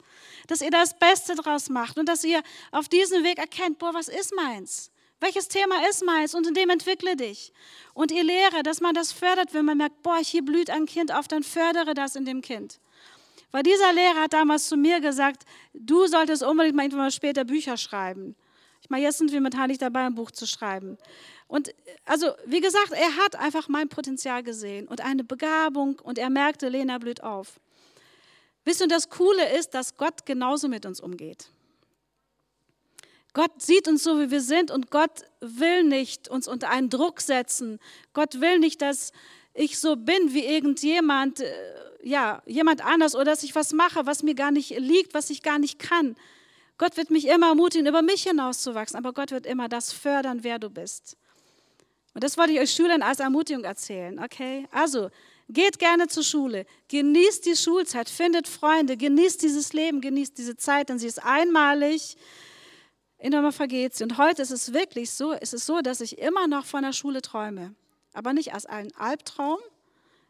dass 0.48 0.60
ihr 0.60 0.70
das 0.70 0.98
Beste 0.98 1.34
draus 1.34 1.68
macht 1.70 1.98
und 1.98 2.08
dass 2.08 2.24
ihr 2.24 2.42
auf 2.72 2.88
diesem 2.88 3.24
Weg 3.24 3.38
erkennt, 3.38 3.78
boah, 3.78 3.94
was 3.94 4.08
ist 4.08 4.34
meins? 4.34 4.90
Welches 5.24 5.48
Thema 5.48 5.88
ist 5.88 6.04
meins? 6.04 6.34
Und 6.34 6.46
in 6.46 6.52
dem 6.52 6.68
entwickle 6.68 7.16
dich. 7.16 7.50
Und 7.94 8.12
ihr 8.12 8.22
Lehrer, 8.22 8.62
dass 8.62 8.82
man 8.82 8.94
das 8.94 9.10
fördert, 9.10 9.54
wenn 9.54 9.64
man 9.64 9.78
merkt, 9.78 10.02
boah, 10.02 10.18
hier 10.18 10.44
blüht 10.44 10.68
ein 10.68 10.84
Kind 10.84 11.14
auf, 11.14 11.28
dann 11.28 11.42
fördere 11.42 11.94
das 11.94 12.14
in 12.14 12.26
dem 12.26 12.42
Kind. 12.42 12.78
Weil 13.50 13.62
dieser 13.62 13.90
Lehrer 13.94 14.24
hat 14.24 14.34
damals 14.34 14.68
zu 14.68 14.76
mir 14.76 15.00
gesagt, 15.00 15.44
du 15.72 16.06
solltest 16.08 16.42
unbedingt 16.42 16.76
mal 16.76 16.82
irgendwann 16.82 17.10
später 17.10 17.44
Bücher 17.44 17.78
schreiben. 17.78 18.36
Ich 18.82 18.90
meine, 18.90 19.02
jetzt 19.02 19.16
sind 19.16 19.32
wir 19.32 19.40
mit 19.40 19.56
Heilig 19.56 19.78
dabei, 19.78 20.04
ein 20.04 20.14
Buch 20.14 20.30
zu 20.30 20.46
schreiben. 20.46 20.98
Und 21.46 21.74
also, 22.04 22.32
wie 22.44 22.60
gesagt, 22.60 22.92
er 22.92 23.16
hat 23.16 23.34
einfach 23.36 23.66
mein 23.68 23.88
Potenzial 23.88 24.42
gesehen 24.42 24.86
und 24.88 25.00
eine 25.00 25.24
Begabung 25.24 26.00
und 26.00 26.18
er 26.18 26.28
merkte, 26.28 26.68
Lena 26.68 26.98
blüht 26.98 27.22
auf. 27.22 27.60
Wisst 28.66 28.82
ihr, 28.82 28.88
das 28.88 29.08
Coole 29.08 29.56
ist, 29.56 29.70
dass 29.70 29.96
Gott 29.96 30.26
genauso 30.26 30.68
mit 30.68 30.84
uns 30.84 31.00
umgeht. 31.00 31.48
Gott 33.34 33.60
sieht 33.60 33.88
uns 33.88 34.04
so, 34.04 34.20
wie 34.20 34.30
wir 34.30 34.40
sind 34.40 34.70
und 34.70 34.90
Gott 34.90 35.24
will 35.40 35.82
nicht 35.82 36.28
uns 36.28 36.48
unter 36.48 36.70
einen 36.70 36.88
Druck 36.88 37.20
setzen. 37.20 37.80
Gott 38.12 38.40
will 38.40 38.60
nicht, 38.60 38.80
dass 38.80 39.12
ich 39.54 39.78
so 39.78 39.96
bin 39.96 40.32
wie 40.32 40.44
irgendjemand, 40.44 41.40
äh, 41.40 41.52
ja, 42.02 42.42
jemand 42.46 42.84
anders 42.84 43.14
oder 43.14 43.26
dass 43.26 43.42
ich 43.42 43.54
was 43.54 43.72
mache, 43.72 44.06
was 44.06 44.22
mir 44.22 44.34
gar 44.34 44.52
nicht 44.52 44.78
liegt, 44.78 45.14
was 45.14 45.30
ich 45.30 45.42
gar 45.42 45.58
nicht 45.58 45.80
kann. 45.80 46.14
Gott 46.78 46.96
wird 46.96 47.10
mich 47.10 47.26
immer 47.26 47.48
ermutigen, 47.48 47.86
über 47.86 48.02
mich 48.02 48.22
hinauszuwachsen, 48.22 48.96
aber 48.96 49.12
Gott 49.12 49.32
wird 49.32 49.46
immer 49.46 49.68
das 49.68 49.92
fördern, 49.92 50.40
wer 50.42 50.58
du 50.58 50.70
bist. 50.70 51.16
Und 52.14 52.22
das 52.22 52.38
wollte 52.38 52.52
ich 52.52 52.60
euch 52.60 52.70
Schülern 52.70 53.02
als 53.02 53.18
Ermutigung 53.18 53.64
erzählen, 53.64 54.20
okay? 54.20 54.68
Also, 54.70 55.10
geht 55.48 55.78
gerne 55.78 56.06
zur 56.06 56.22
Schule, 56.22 56.66
genießt 56.88 57.46
die 57.46 57.56
Schulzeit, 57.56 58.08
findet 58.08 58.48
Freunde, 58.48 58.96
genießt 58.96 59.42
dieses 59.42 59.72
Leben, 59.72 60.00
genießt 60.00 60.38
diese 60.38 60.56
Zeit, 60.56 60.88
denn 60.88 60.98
sie 60.98 61.08
ist 61.08 61.22
einmalig, 61.24 62.16
immer 63.32 63.52
vergeht 63.52 63.94
sie. 63.94 64.04
Und 64.04 64.18
heute 64.18 64.42
ist 64.42 64.50
es 64.50 64.72
wirklich 64.72 65.10
so, 65.10 65.32
ist 65.32 65.54
es 65.54 65.64
so, 65.64 65.80
dass 65.80 66.00
ich 66.00 66.18
immer 66.18 66.46
noch 66.46 66.66
von 66.66 66.82
der 66.82 66.92
Schule 66.92 67.22
träume, 67.22 67.74
aber 68.12 68.32
nicht 68.32 68.52
als 68.52 68.66
einen 68.66 68.94
Albtraum, 68.96 69.58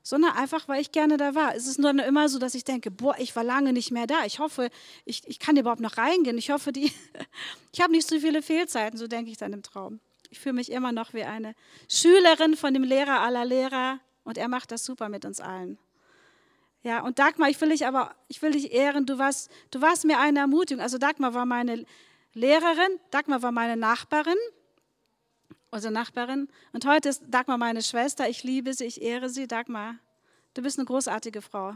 sondern 0.02 0.32
einfach, 0.32 0.68
weil 0.68 0.82
ich 0.82 0.92
gerne 0.92 1.16
da 1.16 1.34
war. 1.34 1.54
Es 1.54 1.66
ist 1.66 1.78
nur 1.78 1.90
immer 1.90 2.28
so, 2.28 2.38
dass 2.38 2.54
ich 2.54 2.62
denke, 2.62 2.90
boah, 2.90 3.16
ich 3.18 3.34
war 3.34 3.42
lange 3.42 3.72
nicht 3.72 3.90
mehr 3.90 4.06
da. 4.06 4.26
Ich 4.26 4.38
hoffe, 4.38 4.68
ich, 5.06 5.22
ich 5.26 5.38
kann 5.38 5.56
überhaupt 5.56 5.80
noch 5.80 5.96
reingehen. 5.96 6.36
Ich 6.36 6.50
hoffe, 6.50 6.72
die, 6.72 6.92
ich 7.72 7.80
habe 7.80 7.90
nicht 7.90 8.06
so 8.06 8.20
viele 8.20 8.42
Fehlzeiten, 8.42 8.98
so 8.98 9.08
denke 9.08 9.30
ich 9.30 9.38
dann 9.38 9.54
im 9.54 9.62
Traum. 9.62 10.00
Ich 10.30 10.38
fühle 10.38 10.54
mich 10.54 10.70
immer 10.70 10.92
noch 10.92 11.14
wie 11.14 11.24
eine 11.24 11.54
Schülerin 11.88 12.54
von 12.54 12.74
dem 12.74 12.82
Lehrer 12.82 13.20
aller 13.20 13.44
Lehrer 13.44 13.98
und 14.24 14.36
er 14.36 14.48
macht 14.48 14.72
das 14.72 14.84
super 14.84 15.08
mit 15.08 15.24
uns 15.24 15.40
allen. 15.40 15.78
Ja, 16.82 17.00
und 17.00 17.18
Dagmar, 17.18 17.48
ich 17.48 17.58
will 17.62 17.70
dich 17.70 17.86
aber, 17.86 18.14
ich 18.28 18.42
will 18.42 18.50
dich 18.50 18.72
ehren, 18.72 19.06
du 19.06 19.16
warst, 19.16 19.50
du 19.70 19.80
warst 19.80 20.04
mir 20.04 20.18
eine 20.18 20.40
Ermutigung. 20.40 20.82
Also 20.82 20.98
Dagmar 20.98 21.32
war 21.32 21.46
meine 21.46 21.86
Lehrerin, 22.34 23.00
Dagmar 23.10 23.42
war 23.42 23.52
meine 23.52 23.76
Nachbarin 23.76 24.36
unsere 25.74 25.92
Nachbarin. 25.92 26.48
Und 26.72 26.86
heute 26.86 27.08
ist 27.10 27.22
Dagmar 27.28 27.58
meine 27.58 27.82
Schwester. 27.82 28.28
Ich 28.28 28.44
liebe 28.44 28.72
sie, 28.72 28.84
ich 28.84 29.02
ehre 29.02 29.28
sie. 29.28 29.46
Dagmar, 29.46 29.96
du 30.54 30.62
bist 30.62 30.78
eine 30.78 30.86
großartige 30.86 31.42
Frau. 31.42 31.74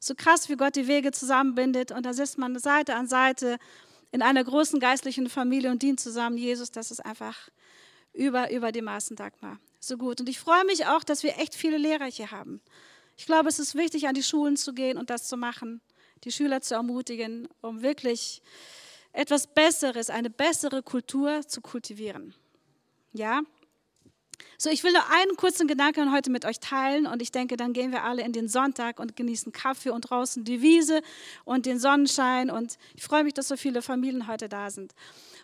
So 0.00 0.14
krass, 0.14 0.48
wie 0.48 0.56
Gott 0.56 0.76
die 0.76 0.88
Wege 0.88 1.12
zusammenbindet. 1.12 1.92
Und 1.92 2.04
da 2.04 2.12
sitzt 2.12 2.38
man 2.38 2.58
Seite 2.58 2.96
an 2.96 3.06
Seite 3.06 3.58
in 4.10 4.20
einer 4.20 4.44
großen 4.44 4.80
geistlichen 4.80 5.28
Familie 5.28 5.70
und 5.70 5.82
dient 5.82 6.00
zusammen 6.00 6.36
Jesus. 6.36 6.70
Das 6.72 6.90
ist 6.90 7.04
einfach 7.04 7.48
über, 8.12 8.50
über 8.50 8.72
die 8.72 8.82
Maßen, 8.82 9.16
Dagmar. 9.16 9.58
So 9.78 9.96
gut. 9.96 10.20
Und 10.20 10.28
ich 10.28 10.40
freue 10.40 10.64
mich 10.64 10.86
auch, 10.86 11.04
dass 11.04 11.22
wir 11.22 11.38
echt 11.38 11.54
viele 11.54 11.78
Lehrer 11.78 12.06
hier 12.06 12.32
haben. 12.32 12.60
Ich 13.16 13.26
glaube, 13.26 13.48
es 13.48 13.58
ist 13.58 13.74
wichtig, 13.76 14.08
an 14.08 14.14
die 14.14 14.22
Schulen 14.22 14.56
zu 14.56 14.74
gehen 14.74 14.98
und 14.98 15.08
das 15.08 15.28
zu 15.28 15.36
machen, 15.36 15.80
die 16.24 16.32
Schüler 16.32 16.60
zu 16.60 16.74
ermutigen, 16.74 17.48
um 17.62 17.82
wirklich 17.82 18.42
etwas 19.16 19.46
Besseres, 19.46 20.10
eine 20.10 20.30
bessere 20.30 20.82
Kultur 20.82 21.40
zu 21.46 21.60
kultivieren. 21.60 22.34
Ja? 23.12 23.40
So, 24.58 24.68
ich 24.68 24.84
will 24.84 24.92
nur 24.92 25.02
einen 25.10 25.36
kurzen 25.36 25.66
Gedanken 25.66 26.12
heute 26.12 26.30
mit 26.30 26.44
euch 26.44 26.60
teilen 26.60 27.06
und 27.06 27.22
ich 27.22 27.32
denke, 27.32 27.56
dann 27.56 27.72
gehen 27.72 27.92
wir 27.92 28.04
alle 28.04 28.22
in 28.22 28.32
den 28.32 28.48
Sonntag 28.48 29.00
und 29.00 29.16
genießen 29.16 29.52
Kaffee 29.52 29.90
und 29.90 30.02
draußen 30.02 30.44
die 30.44 30.60
Wiese 30.60 31.00
und 31.44 31.64
den 31.64 31.78
Sonnenschein 31.78 32.50
und 32.50 32.76
ich 32.94 33.02
freue 33.02 33.24
mich, 33.24 33.32
dass 33.32 33.48
so 33.48 33.56
viele 33.56 33.80
Familien 33.80 34.28
heute 34.28 34.48
da 34.48 34.70
sind. 34.70 34.94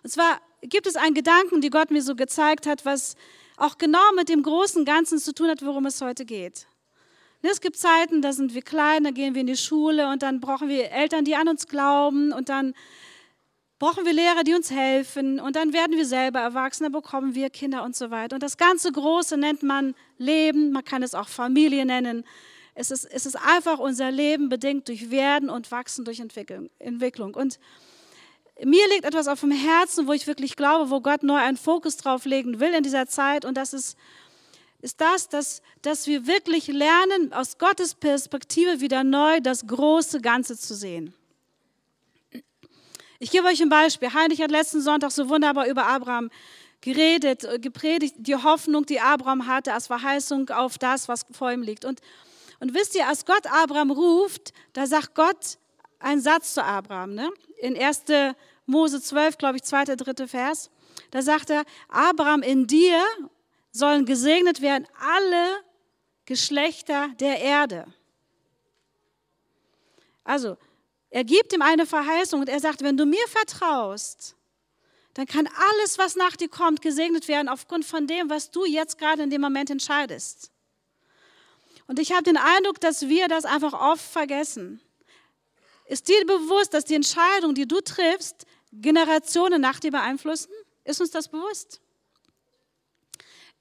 Und 0.02 0.10
zwar 0.10 0.40
gibt 0.60 0.86
es 0.86 0.96
einen 0.96 1.14
Gedanken, 1.14 1.62
die 1.62 1.70
Gott 1.70 1.90
mir 1.90 2.02
so 2.02 2.14
gezeigt 2.14 2.66
hat, 2.66 2.84
was 2.84 3.16
auch 3.56 3.78
genau 3.78 4.12
mit 4.16 4.28
dem 4.28 4.42
großen 4.42 4.84
Ganzen 4.84 5.18
zu 5.18 5.34
tun 5.34 5.48
hat, 5.48 5.64
worum 5.64 5.86
es 5.86 6.00
heute 6.00 6.26
geht. 6.26 6.66
Es 7.40 7.60
gibt 7.60 7.76
Zeiten, 7.76 8.22
da 8.22 8.32
sind 8.32 8.54
wir 8.54 8.62
klein, 8.62 9.04
da 9.04 9.10
gehen 9.10 9.34
wir 9.34 9.40
in 9.40 9.46
die 9.46 9.56
Schule 9.56 10.08
und 10.08 10.22
dann 10.22 10.40
brauchen 10.40 10.68
wir 10.68 10.90
Eltern, 10.90 11.24
die 11.24 11.34
an 11.34 11.48
uns 11.48 11.66
glauben 11.66 12.32
und 12.32 12.48
dann 12.48 12.74
brauchen 13.82 14.04
wir 14.06 14.12
Lehrer, 14.12 14.44
die 14.44 14.54
uns 14.54 14.70
helfen 14.70 15.40
und 15.40 15.56
dann 15.56 15.72
werden 15.72 15.96
wir 15.96 16.06
selber 16.06 16.38
Erwachsene, 16.38 16.88
bekommen 16.88 17.34
wir 17.34 17.50
Kinder 17.50 17.82
und 17.82 17.96
so 17.96 18.12
weiter. 18.12 18.36
Und 18.36 18.42
das 18.44 18.56
ganze 18.56 18.92
Große 18.92 19.36
nennt 19.36 19.64
man 19.64 19.96
Leben, 20.18 20.70
man 20.70 20.84
kann 20.84 21.02
es 21.02 21.16
auch 21.16 21.26
Familie 21.26 21.84
nennen. 21.84 22.22
Es 22.76 22.92
ist, 22.92 23.04
es 23.06 23.26
ist 23.26 23.34
einfach 23.34 23.80
unser 23.80 24.12
Leben 24.12 24.48
bedingt 24.48 24.86
durch 24.86 25.10
Werden 25.10 25.50
und 25.50 25.72
Wachsen 25.72 26.04
durch 26.04 26.20
Entwicklung. 26.20 26.70
Entwicklung. 26.78 27.34
Und 27.34 27.58
mir 28.62 28.88
liegt 28.90 29.04
etwas 29.04 29.26
auf 29.26 29.40
dem 29.40 29.50
Herzen, 29.50 30.06
wo 30.06 30.12
ich 30.12 30.28
wirklich 30.28 30.54
glaube, 30.54 30.88
wo 30.92 31.00
Gott 31.00 31.24
neu 31.24 31.38
einen 31.38 31.56
Fokus 31.56 31.96
drauf 31.96 32.24
legen 32.24 32.60
will 32.60 32.74
in 32.74 32.84
dieser 32.84 33.08
Zeit 33.08 33.44
und 33.44 33.56
das 33.56 33.72
ist, 33.72 33.98
ist 34.80 35.00
das, 35.00 35.28
dass, 35.28 35.60
dass 35.82 36.06
wir 36.06 36.28
wirklich 36.28 36.68
lernen, 36.68 37.32
aus 37.32 37.58
Gottes 37.58 37.96
Perspektive 37.96 38.80
wieder 38.80 39.02
neu 39.02 39.40
das 39.40 39.66
große 39.66 40.20
Ganze 40.20 40.56
zu 40.56 40.72
sehen. 40.76 41.14
Ich 43.22 43.30
gebe 43.30 43.46
euch 43.46 43.62
ein 43.62 43.68
Beispiel. 43.68 44.12
Heinrich 44.12 44.42
hat 44.42 44.50
letzten 44.50 44.80
Sonntag 44.80 45.12
so 45.12 45.28
wunderbar 45.28 45.68
über 45.68 45.86
Abraham 45.86 46.28
geredet, 46.80 47.44
äh, 47.44 47.60
gepredigt, 47.60 48.16
die 48.18 48.34
Hoffnung, 48.34 48.84
die 48.84 48.98
Abraham 48.98 49.46
hatte 49.46 49.72
als 49.72 49.86
Verheißung 49.86 50.50
auf 50.50 50.76
das, 50.76 51.06
was 51.06 51.24
vor 51.30 51.52
ihm 51.52 51.62
liegt. 51.62 51.84
Und, 51.84 52.00
und 52.58 52.74
wisst 52.74 52.96
ihr, 52.96 53.06
als 53.06 53.24
Gott 53.24 53.46
Abraham 53.46 53.92
ruft, 53.92 54.52
da 54.72 54.88
sagt 54.88 55.14
Gott 55.14 55.56
einen 56.00 56.20
Satz 56.20 56.54
zu 56.54 56.64
Abraham. 56.64 57.14
Ne? 57.14 57.30
In 57.58 57.80
1. 57.80 58.02
Mose 58.66 59.00
12, 59.00 59.38
glaube 59.38 59.58
ich, 59.58 59.62
zweiter, 59.62 59.94
dritter 59.94 60.26
Vers. 60.26 60.68
Da 61.12 61.22
sagt 61.22 61.50
er, 61.50 61.62
Abraham, 61.86 62.42
in 62.42 62.66
dir 62.66 63.00
sollen 63.70 64.04
gesegnet 64.04 64.60
werden 64.62 64.88
alle 64.98 65.60
Geschlechter 66.24 67.10
der 67.20 67.40
Erde. 67.40 67.86
Also, 70.24 70.56
er 71.12 71.24
gibt 71.24 71.52
ihm 71.52 71.60
eine 71.60 71.84
Verheißung 71.84 72.40
und 72.40 72.48
er 72.48 72.58
sagt, 72.58 72.82
wenn 72.82 72.96
du 72.96 73.04
mir 73.04 73.28
vertraust, 73.28 74.34
dann 75.12 75.26
kann 75.26 75.46
alles, 75.46 75.98
was 75.98 76.16
nach 76.16 76.36
dir 76.36 76.48
kommt, 76.48 76.80
gesegnet 76.80 77.28
werden 77.28 77.50
aufgrund 77.50 77.84
von 77.84 78.06
dem, 78.06 78.30
was 78.30 78.50
du 78.50 78.64
jetzt 78.64 78.96
gerade 78.96 79.22
in 79.22 79.28
dem 79.28 79.42
Moment 79.42 79.68
entscheidest. 79.68 80.50
Und 81.86 81.98
ich 81.98 82.12
habe 82.12 82.22
den 82.22 82.38
Eindruck, 82.38 82.80
dass 82.80 83.08
wir 83.08 83.28
das 83.28 83.44
einfach 83.44 83.74
oft 83.74 84.02
vergessen. 84.02 84.80
Ist 85.84 86.08
dir 86.08 86.24
bewusst, 86.24 86.72
dass 86.72 86.86
die 86.86 86.94
Entscheidung, 86.94 87.54
die 87.54 87.68
du 87.68 87.82
triffst, 87.82 88.46
Generationen 88.72 89.60
nach 89.60 89.80
dir 89.80 89.90
beeinflussen? 89.90 90.50
Ist 90.84 91.02
uns 91.02 91.10
das 91.10 91.28
bewusst? 91.28 91.81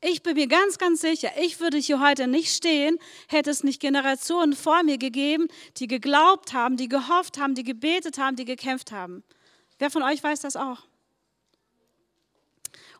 Ich 0.04 0.24
bin 0.24 0.34
mir 0.34 0.48
ganz, 0.48 0.80
ganz 0.80 1.02
sicher, 1.02 1.30
ich 1.40 1.60
würde 1.60 1.78
hier 1.78 2.00
heute 2.00 2.26
nicht 2.26 2.56
stehen, 2.56 2.98
hätte 3.28 3.52
es 3.52 3.64
nicht 3.64 3.80
Generationen 3.80 4.54
vor 4.54 4.82
mir 4.82 4.98
gegeben, 4.98 5.48
die 5.78 5.86
geglaubt 5.86 6.54
haben, 6.54 6.76
die 6.76 6.90
gehofft 6.90 7.38
haben, 7.38 7.54
die 7.54 7.64
gebetet 7.64 8.18
haben, 8.18 8.36
die 8.36 8.46
gekämpft 8.46 8.92
haben. 8.92 9.24
Wer 9.78 9.92
von 9.92 10.02
euch 10.02 10.24
weiß 10.24 10.42
das 10.42 10.56
auch? 10.56 10.80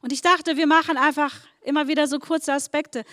Und 0.02 0.14
ich 0.14 0.22
dachte, 0.22 0.58
wir 0.58 0.68
machen 0.68 0.96
einfach 0.96 1.34
immer 1.64 1.88
wieder 1.88 2.06
so 2.08 2.20
kurze 2.20 2.54
Aspekte. 2.54 3.04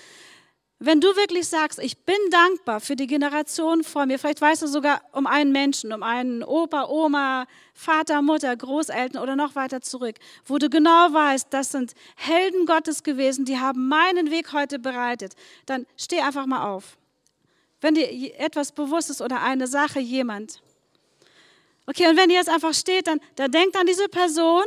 Wenn 0.80 1.00
du 1.00 1.08
wirklich 1.16 1.48
sagst, 1.48 1.80
ich 1.80 1.98
bin 1.98 2.16
dankbar 2.30 2.78
für 2.78 2.94
die 2.94 3.08
Generation 3.08 3.82
vor 3.82 4.06
mir, 4.06 4.16
vielleicht 4.16 4.40
weißt 4.40 4.62
du 4.62 4.68
sogar 4.68 5.00
um 5.10 5.26
einen 5.26 5.50
Menschen, 5.50 5.92
um 5.92 6.04
einen 6.04 6.44
Opa, 6.44 6.86
Oma, 6.86 7.46
Vater, 7.74 8.22
Mutter, 8.22 8.56
Großeltern 8.56 9.20
oder 9.20 9.34
noch 9.34 9.56
weiter 9.56 9.80
zurück, 9.80 10.14
wo 10.44 10.58
du 10.58 10.70
genau 10.70 11.12
weißt, 11.12 11.48
das 11.50 11.72
sind 11.72 11.94
Helden 12.14 12.64
Gottes 12.64 13.02
gewesen, 13.02 13.44
die 13.44 13.58
haben 13.58 13.88
meinen 13.88 14.30
Weg 14.30 14.52
heute 14.52 14.78
bereitet, 14.78 15.34
dann 15.66 15.84
steh 15.96 16.20
einfach 16.20 16.46
mal 16.46 16.68
auf. 16.68 16.96
Wenn 17.80 17.94
dir 17.94 18.38
etwas 18.38 18.70
bewusst 18.70 19.10
ist 19.10 19.20
oder 19.20 19.42
eine 19.42 19.66
Sache, 19.66 19.98
jemand. 19.98 20.62
Okay, 21.86 22.08
und 22.08 22.16
wenn 22.16 22.30
ihr 22.30 22.36
jetzt 22.36 22.50
einfach 22.50 22.74
steht, 22.74 23.08
dann, 23.08 23.18
dann 23.34 23.50
denkt 23.50 23.76
an 23.76 23.86
diese 23.86 24.08
Person 24.08 24.64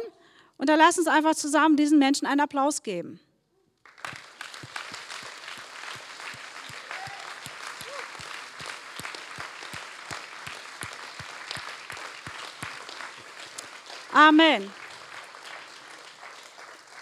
und 0.58 0.68
dann 0.68 0.78
lass 0.78 0.98
uns 0.98 1.08
einfach 1.08 1.36
zusammen 1.36 1.78
diesen 1.78 2.00
Menschen 2.00 2.28
einen 2.28 2.42
Applaus 2.42 2.84
geben. 2.84 3.22
Amen. 14.12 14.70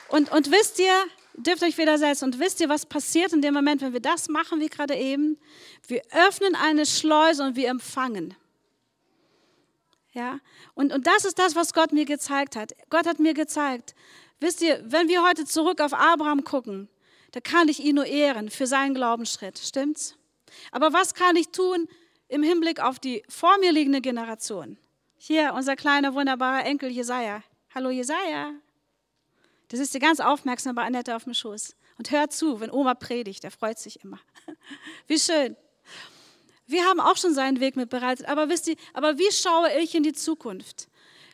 Und, 0.10 0.32
und 0.32 0.52
wisst 0.52 0.80
ihr, 0.80 0.94
dürft 1.34 1.64
euch 1.64 1.78
widersetzen, 1.78 2.26
und 2.26 2.40
wisst 2.40 2.60
ihr, 2.62 2.70
was 2.70 2.86
passiert 2.86 3.34
in 3.34 3.42
dem 3.42 3.54
Moment, 3.54 3.82
wenn 3.82 3.94
wir 3.94 4.00
das 4.00 4.28
machen, 4.28 4.60
wie 4.60 4.68
gerade 4.68 4.96
eben? 4.96 5.38
Wir 5.88 6.02
öffnen 6.12 6.56
eine 6.56 6.86
Schleuse 6.86 7.44
und 7.44 7.56
wir 7.56 7.70
empfangen. 7.70 8.36
Ja? 10.14 10.40
Und, 10.74 10.92
und 10.92 11.08
das 11.08 11.26
ist 11.26 11.40
das, 11.40 11.56
was 11.56 11.74
Gott 11.74 11.94
mir 11.94 12.06
gezeigt 12.06 12.56
hat. 12.56 12.74
Gott 12.90 13.06
hat 13.06 13.20
mir 13.20 13.34
gezeigt, 13.34 13.96
wisst 14.40 14.62
ihr, 14.62 14.82
wenn 14.86 15.08
wir 15.08 15.24
heute 15.24 15.46
zurück 15.46 15.82
auf 15.82 15.94
Abraham 15.94 16.44
gucken, 16.44 16.90
da 17.32 17.40
kann 17.40 17.68
ich 17.68 17.80
ihn 17.80 17.96
nur 17.96 18.06
ehren 18.06 18.50
für 18.50 18.66
seinen 18.66 18.96
Glaubensschritt, 18.96 19.60
stimmt's? 19.60 20.16
Aber 20.72 20.94
was 20.94 21.14
kann 21.14 21.36
ich 21.36 21.50
tun 21.50 21.88
im 22.28 22.42
Hinblick 22.42 22.80
auf 22.80 22.98
die 22.98 23.24
vor 23.30 23.58
mir 23.60 23.72
liegende 23.72 24.02
Generation? 24.02 24.78
Hier, 25.22 25.54
unser 25.54 25.76
kleiner, 25.76 26.14
wunderbarer 26.14 26.66
Enkel 26.66 26.90
Jesaja. 26.90 27.44
Hallo 27.76 27.90
Jesaja. 27.90 28.54
Das 29.68 29.82
ist 29.82 29.94
die 29.94 30.00
ganz 30.00 30.22
aufmerksam 30.22 30.76
bei 30.76 30.84
Annette 30.84 31.14
auf 31.14 31.26
dem 31.26 31.34
Schoß. 31.34 31.76
Und 31.98 32.10
hört 32.10 32.32
zu, 32.32 32.62
wenn 32.62 32.72
Oma 32.72 32.94
predigt, 32.94 33.44
der 33.44 33.52
freut 33.52 33.78
sich 33.78 34.02
immer. 34.02 34.20
Wie 35.08 35.20
schön. 35.20 35.58
Wir 36.68 36.86
haben 36.86 37.02
auch 37.02 37.18
schon 37.18 37.34
seinen 37.34 37.60
Weg 37.60 37.76
mitbereitet, 37.76 38.30
aber 38.30 38.48
wisst 38.48 38.70
ihr, 38.70 38.78
aber 38.94 39.18
wie 39.18 39.30
schaue 39.32 39.70
ich 39.80 39.94
in 39.94 40.04
die 40.04 40.14
Zukunft? 40.14 40.88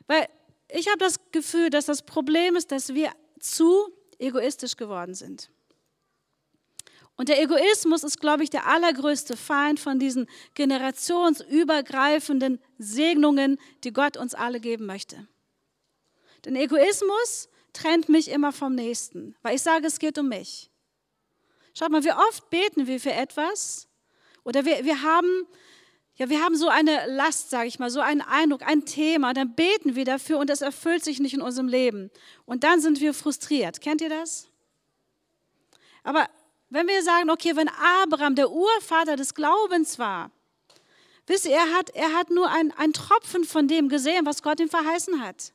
Weil 0.08 0.28
ich 0.70 0.88
habe 0.88 0.98
das 0.98 1.20
Gefühl, 1.32 1.70
dass 1.70 1.86
das 1.86 2.02
Problem 2.02 2.56
ist, 2.56 2.72
dass 2.72 2.96
wir 2.96 3.12
zu 3.40 3.94
egoistisch 4.18 4.78
geworden 4.78 5.14
sind. 5.14 5.52
Und 7.18 7.30
der 7.30 7.42
Egoismus 7.42 8.04
ist, 8.04 8.20
glaube 8.20 8.44
ich, 8.44 8.50
der 8.50 8.68
allergrößte 8.68 9.38
Feind 9.38 9.80
von 9.80 10.00
diesen 10.00 10.28
generationsübergreifenden 10.54 12.60
Segnungen, 12.78 13.58
die 13.84 13.94
Gott 13.94 14.18
uns 14.18 14.36
alle 14.36 14.60
geben 14.60 14.86
möchte. 14.86 15.26
Denn 16.44 16.58
Egoismus 16.58 17.48
trennt 17.72 18.10
mich 18.10 18.28
immer 18.30 18.52
vom 18.52 18.76
Nächsten, 18.76 19.38
weil 19.42 19.56
ich 19.56 19.62
sage, 19.62 19.88
es 19.88 20.00
geht 20.00 20.18
um 20.18 20.28
mich. 20.30 20.70
Schaut 21.74 21.90
mal, 21.90 22.04
wie 22.04 22.12
oft 22.12 22.50
beten 22.50 22.88
wir 22.88 23.00
für 23.00 23.14
etwas 23.14 23.88
oder 24.44 24.66
wir, 24.66 24.84
wir 24.86 25.02
haben 25.02 25.48
ja, 26.18 26.30
wir 26.30 26.42
haben 26.42 26.56
so 26.56 26.70
eine 26.70 27.08
Last, 27.08 27.50
sage 27.50 27.68
ich 27.68 27.78
mal, 27.78 27.90
so 27.90 28.00
einen 28.00 28.22
Eindruck, 28.22 28.66
ein 28.66 28.86
Thema, 28.86 29.34
dann 29.34 29.54
beten 29.54 29.96
wir 29.96 30.06
dafür 30.06 30.40
und 30.40 30.50
es 30.50 30.62
erfüllt 30.62 31.04
sich 31.04 31.20
nicht 31.20 31.34
in 31.34 31.42
unserem 31.42 31.68
Leben. 31.68 32.10
Und 32.46 32.64
dann 32.64 32.80
sind 32.80 33.02
wir 33.02 33.14
frustriert. 33.14 33.82
Kennt 33.82 34.00
ihr 34.00 34.08
das? 34.08 34.48
Aber 36.04 36.30
wenn 36.70 36.88
wir 36.88 37.04
sagen, 37.04 37.30
okay, 37.30 37.56
wenn 37.56 37.70
Abraham 38.04 38.36
der 38.36 38.52
Urvater 38.52 39.16
des 39.16 39.34
Glaubens 39.34 40.00
war, 40.00 40.32
wisst 41.28 41.46
ihr, 41.46 41.54
er 41.54 41.74
hat, 41.74 41.90
er 41.92 42.14
hat 42.14 42.30
nur 42.30 42.50
ein, 42.50 42.74
ein 42.78 42.94
Tropfen 42.94 43.44
von 43.44 43.68
dem 43.68 43.90
gesehen, 43.90 44.26
was 44.26 44.44
Gott 44.44 44.60
ihm 44.60 44.70
verheißen 44.70 45.22
hat. 45.22 45.52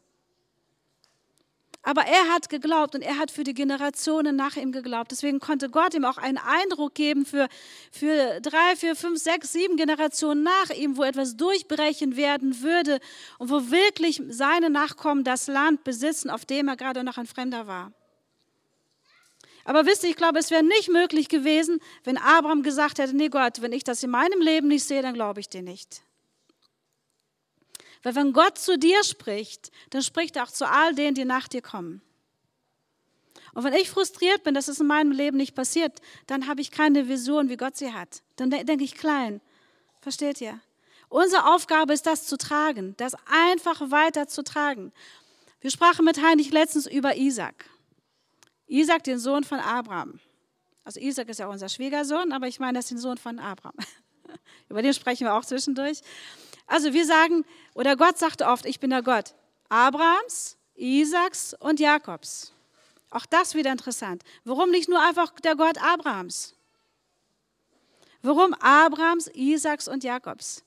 Aber 1.83 2.03
er 2.03 2.29
hat 2.29 2.51
geglaubt 2.51 2.95
und 2.95 3.01
er 3.01 3.17
hat 3.17 3.31
für 3.31 3.43
die 3.43 3.55
Generationen 3.55 4.37
nach 4.37 4.57
ihm 4.57 4.71
geglaubt. 4.71 5.13
Deswegen 5.13 5.41
konnte 5.41 5.71
Gott 5.71 5.95
ihm 5.95 6.05
auch 6.05 6.19
einen 6.19 6.37
Eindruck 6.37 6.95
geben 6.95 7.25
für, 7.25 7.49
für 7.91 8.41
drei, 8.43 8.77
vier, 8.77 8.95
fünf, 8.95 9.19
sechs, 9.19 9.53
sieben 9.53 9.77
Generationen 9.79 10.43
nach 10.43 10.71
ihm, 10.77 10.99
wo 10.99 11.05
etwas 11.05 11.37
durchbrechen 11.37 12.17
werden 12.17 12.61
würde 12.61 13.01
und 13.39 13.49
wo 13.49 13.71
wirklich 13.71 14.23
seine 14.29 14.69
Nachkommen 14.69 15.25
das 15.25 15.47
Land 15.47 15.83
besitzen, 15.83 16.29
auf 16.29 16.45
dem 16.45 16.69
er 16.69 16.77
gerade 16.77 17.03
noch 17.03 17.17
ein 17.17 17.27
Fremder 17.27 17.67
war. 17.67 17.93
Aber 19.71 19.87
wisst 19.87 20.03
ihr, 20.03 20.11
ich 20.11 20.17
glaube, 20.17 20.41
es 20.41 20.51
wäre 20.51 20.65
nicht 20.65 20.89
möglich 20.89 21.29
gewesen, 21.29 21.79
wenn 22.03 22.19
Abraham 22.19 22.65
gesagt 22.65 22.99
hätte, 22.99 23.15
nee 23.15 23.29
Gott, 23.29 23.63
wenn 23.63 23.71
ich 23.71 23.85
das 23.85 24.03
in 24.03 24.11
meinem 24.11 24.41
Leben 24.41 24.67
nicht 24.67 24.83
sehe, 24.83 25.01
dann 25.01 25.15
glaube 25.15 25.39
ich 25.39 25.49
dir 25.49 25.63
nicht. 25.63 26.03
Weil 28.03 28.17
wenn 28.17 28.33
Gott 28.33 28.59
zu 28.59 28.77
dir 28.77 29.05
spricht, 29.05 29.71
dann 29.91 30.03
spricht 30.03 30.35
er 30.35 30.43
auch 30.43 30.51
zu 30.51 30.69
all 30.69 30.97
denen, 30.97 31.15
die 31.15 31.25
nach 31.25 31.47
dir 31.47 31.63
kommen. 31.63 32.03
Und 33.55 33.63
wenn 33.63 33.75
ich 33.75 33.91
frustriert 33.91 34.43
bin, 34.43 34.55
dass 34.55 34.67
es 34.67 34.81
in 34.81 34.89
meinem 34.89 35.13
Leben 35.13 35.37
nicht 35.37 35.55
passiert, 35.55 36.01
dann 36.27 36.49
habe 36.49 36.61
ich 36.63 36.73
keine 36.73 37.07
Vision, 37.07 37.49
wie 37.49 37.57
Gott 37.57 37.77
sie 37.77 37.93
hat. 37.93 38.25
Dann 38.35 38.51
denke 38.51 38.83
ich 38.83 38.97
klein. 38.97 39.41
Versteht 40.01 40.41
ihr? 40.41 40.59
Unsere 41.09 41.55
Aufgabe 41.55 41.93
ist, 41.93 42.07
das 42.07 42.27
zu 42.27 42.37
tragen, 42.37 42.97
das 42.97 43.15
einfach 43.31 43.93
weiter 43.93 44.27
zu 44.27 44.43
tragen. 44.43 44.93
Wir 45.61 45.71
sprachen 45.71 46.05
mit 46.05 46.21
Heinrich 46.21 46.51
letztens 46.51 46.89
über 46.89 47.17
Isaac. 47.17 47.70
Isaac, 48.71 49.05
den 49.05 49.19
Sohn 49.19 49.45
von 49.45 49.59
Abraham. 49.59 50.21
Also 50.85 51.01
Isaac 51.01 51.29
ist 51.29 51.41
ja 51.41 51.49
unser 51.49 51.69
Schwiegersohn, 51.69 52.33
aber 52.33 52.47
ich 52.47 52.61
meine, 52.61 52.79
das 52.79 52.87
ist 52.87 52.93
der 52.93 52.99
Sohn 52.99 53.19
von 53.19 53.39
Abraham. 53.39 53.75
über 54.69 54.81
den 54.81 54.95
sprechen 54.95 55.25
wir 55.25 55.35
auch 55.35 55.45
zwischendurch. 55.45 56.01
Also 56.67 56.93
wir 56.93 57.05
sagen, 57.05 57.45
oder 57.75 57.97
Gott 57.97 58.19
sagte 58.19 58.47
oft, 58.47 58.65
ich 58.65 58.79
bin 58.79 58.91
der 58.91 59.03
Gott 59.03 59.35
Abrahams, 59.69 60.57
Isaaks 60.77 61.55
und 61.59 61.81
Jakobs. 61.81 62.53
Auch 63.11 63.27
das 63.27 63.55
wieder 63.55 63.73
interessant. 63.73 64.23
Warum 64.45 64.71
nicht 64.71 64.89
nur 64.89 65.01
einfach 65.05 65.33
der 65.41 65.57
Gott 65.57 65.83
Abrahams? 65.83 66.55
Warum 68.23 68.55
Abrahams, 68.55 69.29
Isaaks 69.35 69.89
und 69.89 70.05
Jakobs? 70.05 70.63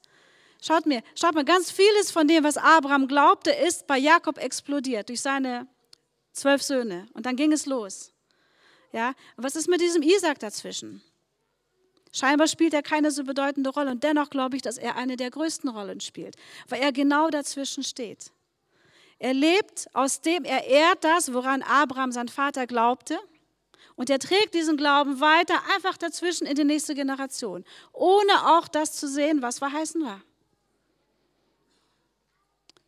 Schaut 0.62 0.86
mir, 0.86 1.04
schaut 1.16 1.36
mal, 1.36 1.46
ganz 1.46 1.72
vieles 1.72 2.12
von 2.12 2.28
dem, 2.28 2.44
was 2.44 2.58
Abraham 2.58 3.08
glaubte, 3.08 3.52
ist 3.52 3.88
bei 3.88 3.98
Jakob 3.98 4.38
explodiert 4.38 5.10
durch 5.10 5.22
seine 5.22 5.68
zwölf 6.34 6.62
Söhne. 6.62 7.08
Und 7.14 7.26
dann 7.26 7.36
ging 7.36 7.52
es 7.52 7.66
los. 7.66 8.12
Ja, 8.92 9.14
was 9.38 9.56
ist 9.56 9.68
mit 9.68 9.82
diesem 9.82 10.04
Isaak 10.04 10.40
dazwischen? 10.40 11.02
Scheinbar 12.12 12.48
spielt 12.48 12.76
er 12.76 12.84
keine 12.84 13.10
so 13.10 13.24
bedeutende 13.24 13.72
Rolle 13.72 13.90
und 13.90 14.04
dennoch 14.04 14.30
glaube 14.30 14.56
ich, 14.56 14.62
dass 14.62 14.78
er 14.78 14.96
eine 14.98 15.18
der 15.18 15.32
größten 15.32 15.70
Rollen 15.70 16.00
spielt, 16.00 16.36
weil 16.70 16.80
er 16.80 16.92
genau 16.92 17.30
dazwischen 17.30 17.84
steht. 17.84 18.32
Er 19.18 19.34
lebt 19.34 19.88
aus 19.94 20.22
dem, 20.22 20.44
er 20.44 20.68
ehrt 20.68 21.04
das, 21.04 21.34
woran 21.34 21.64
Abraham, 21.64 22.12
sein 22.12 22.28
Vater, 22.28 22.68
glaubte. 22.68 23.18
Und 23.96 24.10
er 24.10 24.20
trägt 24.20 24.54
diesen 24.54 24.78
Glauben 24.78 25.22
weiter, 25.22 25.56
einfach 25.76 25.98
dazwischen 25.98 26.46
in 26.46 26.56
die 26.56 26.64
nächste 26.64 26.94
Generation, 26.94 27.64
ohne 27.94 28.58
auch 28.58 28.68
das 28.68 28.94
zu 28.94 29.08
sehen, 29.08 29.42
was 29.42 29.60
verheißen 29.60 30.04
war. 30.04 30.22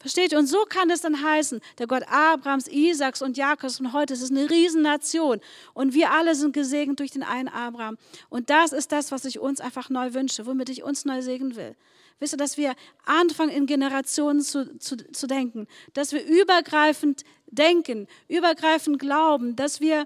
Versteht? 0.05 0.35
Und 0.35 0.45
so 0.45 0.65
kann 0.69 0.91
es 0.91 1.01
dann 1.01 1.23
heißen, 1.23 1.61
der 1.79 1.87
Gott 1.87 2.03
Abrahams, 2.07 2.67
Isaaks 2.67 3.23
und 3.23 3.37
Jakobs 3.37 3.77
von 3.77 3.91
heute, 3.91 4.13
es 4.13 4.21
ist 4.21 4.29
eine 4.29 4.47
Riesennation 4.47 5.41
und 5.73 5.95
wir 5.95 6.11
alle 6.11 6.35
sind 6.35 6.53
gesegnet 6.53 6.99
durch 6.99 7.09
den 7.09 7.23
einen 7.23 7.47
Abraham. 7.47 7.97
Und 8.29 8.51
das 8.51 8.71
ist 8.71 8.91
das, 8.91 9.11
was 9.11 9.25
ich 9.25 9.39
uns 9.39 9.61
einfach 9.61 9.89
neu 9.89 10.13
wünsche, 10.13 10.45
womit 10.45 10.69
ich 10.69 10.83
uns 10.83 11.05
neu 11.05 11.23
segnen 11.23 11.55
will. 11.55 11.75
Wisst 12.19 12.35
ihr, 12.35 12.37
dass 12.37 12.55
wir 12.55 12.75
anfangen, 13.05 13.49
in 13.49 13.65
Generationen 13.65 14.41
zu, 14.41 14.77
zu, 14.77 14.95
zu 14.95 15.25
denken, 15.25 15.65
dass 15.93 16.11
wir 16.11 16.23
übergreifend 16.23 17.23
denken, 17.47 18.05
übergreifend 18.27 18.99
glauben, 18.99 19.55
dass 19.55 19.81
wir 19.81 20.05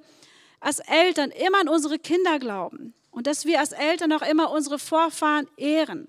als 0.62 0.80
Eltern 0.80 1.30
immer 1.32 1.60
an 1.60 1.68
unsere 1.68 2.00
Kinder 2.00 2.40
glauben 2.40 2.94
und 3.12 3.28
dass 3.28 3.44
wir 3.44 3.60
als 3.60 3.74
Eltern 3.74 4.14
auch 4.14 4.22
immer 4.22 4.50
unsere 4.52 4.80
Vorfahren 4.80 5.50
ehren. 5.58 6.08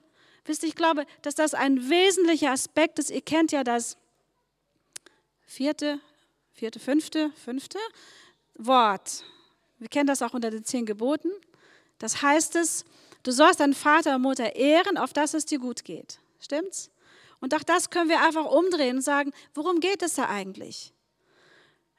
Wisst 0.50 0.64
ihr, 0.64 0.68
ich 0.68 0.74
glaube, 0.74 1.06
dass 1.22 1.36
das 1.36 1.54
ein 1.54 1.88
wesentlicher 1.88 2.50
Aspekt 2.50 2.98
ist. 2.98 3.10
Ihr 3.10 3.20
kennt 3.20 3.52
ja 3.52 3.62
das 3.62 3.96
vierte, 5.46 6.00
vierte, 6.54 6.80
fünfte, 6.80 7.30
fünfte 7.36 7.78
Wort. 8.56 9.22
Wir 9.78 9.86
kennen 9.86 10.08
das 10.08 10.22
auch 10.22 10.34
unter 10.34 10.50
den 10.50 10.64
zehn 10.64 10.86
Geboten. 10.86 11.30
Das 11.98 12.20
heißt 12.22 12.56
es, 12.56 12.84
du 13.22 13.30
sollst 13.30 13.60
deinen 13.60 13.74
Vater 13.74 14.16
und 14.16 14.22
Mutter 14.22 14.56
ehren, 14.56 14.98
auf 14.98 15.12
dass 15.12 15.34
es 15.34 15.46
dir 15.46 15.60
gut 15.60 15.84
geht. 15.84 16.18
Stimmt's? 16.40 16.90
Und 17.38 17.54
auch 17.54 17.62
das 17.62 17.90
können 17.90 18.10
wir 18.10 18.20
einfach 18.20 18.46
umdrehen 18.46 18.96
und 18.96 19.02
sagen, 19.02 19.30
worum 19.54 19.78
geht 19.78 20.02
es 20.02 20.14
da 20.14 20.28
eigentlich? 20.28 20.92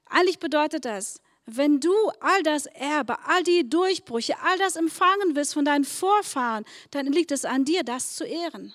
Eigentlich 0.08 0.40
bedeutet 0.40 0.84
das, 0.84 1.22
wenn 1.58 1.80
du 1.80 1.94
all 2.20 2.44
das 2.44 2.66
Erbe, 2.66 3.18
all 3.26 3.44
die 3.44 3.68
Durchbrüche, 3.70 4.36
all 4.44 4.58
das 4.58 4.76
empfangen 4.76 5.36
wirst 5.36 5.54
von 5.54 5.66
deinen 5.66 5.86
Vorfahren, 5.86 6.66
dann 6.92 7.08
liegt 7.08 7.32
es 7.32 7.46
an 7.46 7.66
dir, 7.66 7.84
das 7.84 8.16
zu 8.16 8.26
ehren. 8.26 8.74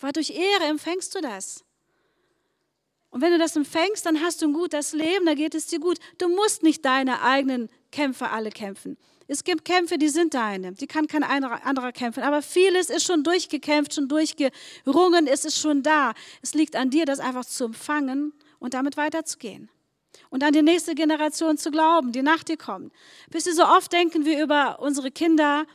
Weil 0.00 0.12
durch 0.12 0.30
Ehre 0.30 0.64
empfängst 0.64 1.14
du 1.14 1.20
das. 1.20 1.64
Und 3.10 3.20
wenn 3.20 3.32
du 3.32 3.38
das 3.38 3.56
empfängst, 3.56 4.06
dann 4.06 4.22
hast 4.22 4.40
du 4.40 4.46
ein 4.46 4.52
gutes 4.52 4.92
Leben, 4.92 5.26
dann 5.26 5.36
geht 5.36 5.54
es 5.54 5.66
dir 5.66 5.80
gut. 5.80 5.98
Du 6.18 6.28
musst 6.28 6.62
nicht 6.62 6.84
deine 6.84 7.22
eigenen 7.22 7.68
Kämpfe 7.90 8.30
alle 8.30 8.50
kämpfen. 8.50 8.96
Es 9.28 9.44
gibt 9.44 9.64
Kämpfe, 9.64 9.98
die 9.98 10.08
sind 10.08 10.34
deine, 10.34 10.72
die 10.72 10.86
kann 10.86 11.06
kein 11.06 11.22
anderer 11.22 11.92
kämpfen. 11.92 12.22
Aber 12.22 12.42
vieles 12.42 12.90
ist 12.90 13.04
schon 13.04 13.22
durchgekämpft, 13.22 13.94
schon 13.94 14.08
durchgerungen, 14.08 15.26
es 15.26 15.44
ist 15.44 15.58
schon 15.58 15.82
da. 15.82 16.14
Es 16.42 16.54
liegt 16.54 16.74
an 16.74 16.90
dir, 16.90 17.04
das 17.04 17.20
einfach 17.20 17.44
zu 17.44 17.64
empfangen 17.64 18.32
und 18.58 18.74
damit 18.74 18.96
weiterzugehen 18.96 19.70
und 20.30 20.42
an 20.44 20.52
die 20.52 20.62
nächste 20.62 20.94
Generation 20.94 21.58
zu 21.58 21.70
glauben, 21.70 22.12
die 22.12 22.22
nach 22.22 22.44
dir 22.44 22.56
kommt. 22.56 22.92
Wisst 23.30 23.46
ihr, 23.46 23.54
so 23.54 23.64
oft 23.64 23.92
denken 23.92 24.24
wir 24.24 24.42
über 24.42 24.80
unsere 24.80 25.10
Kinder, 25.10 25.66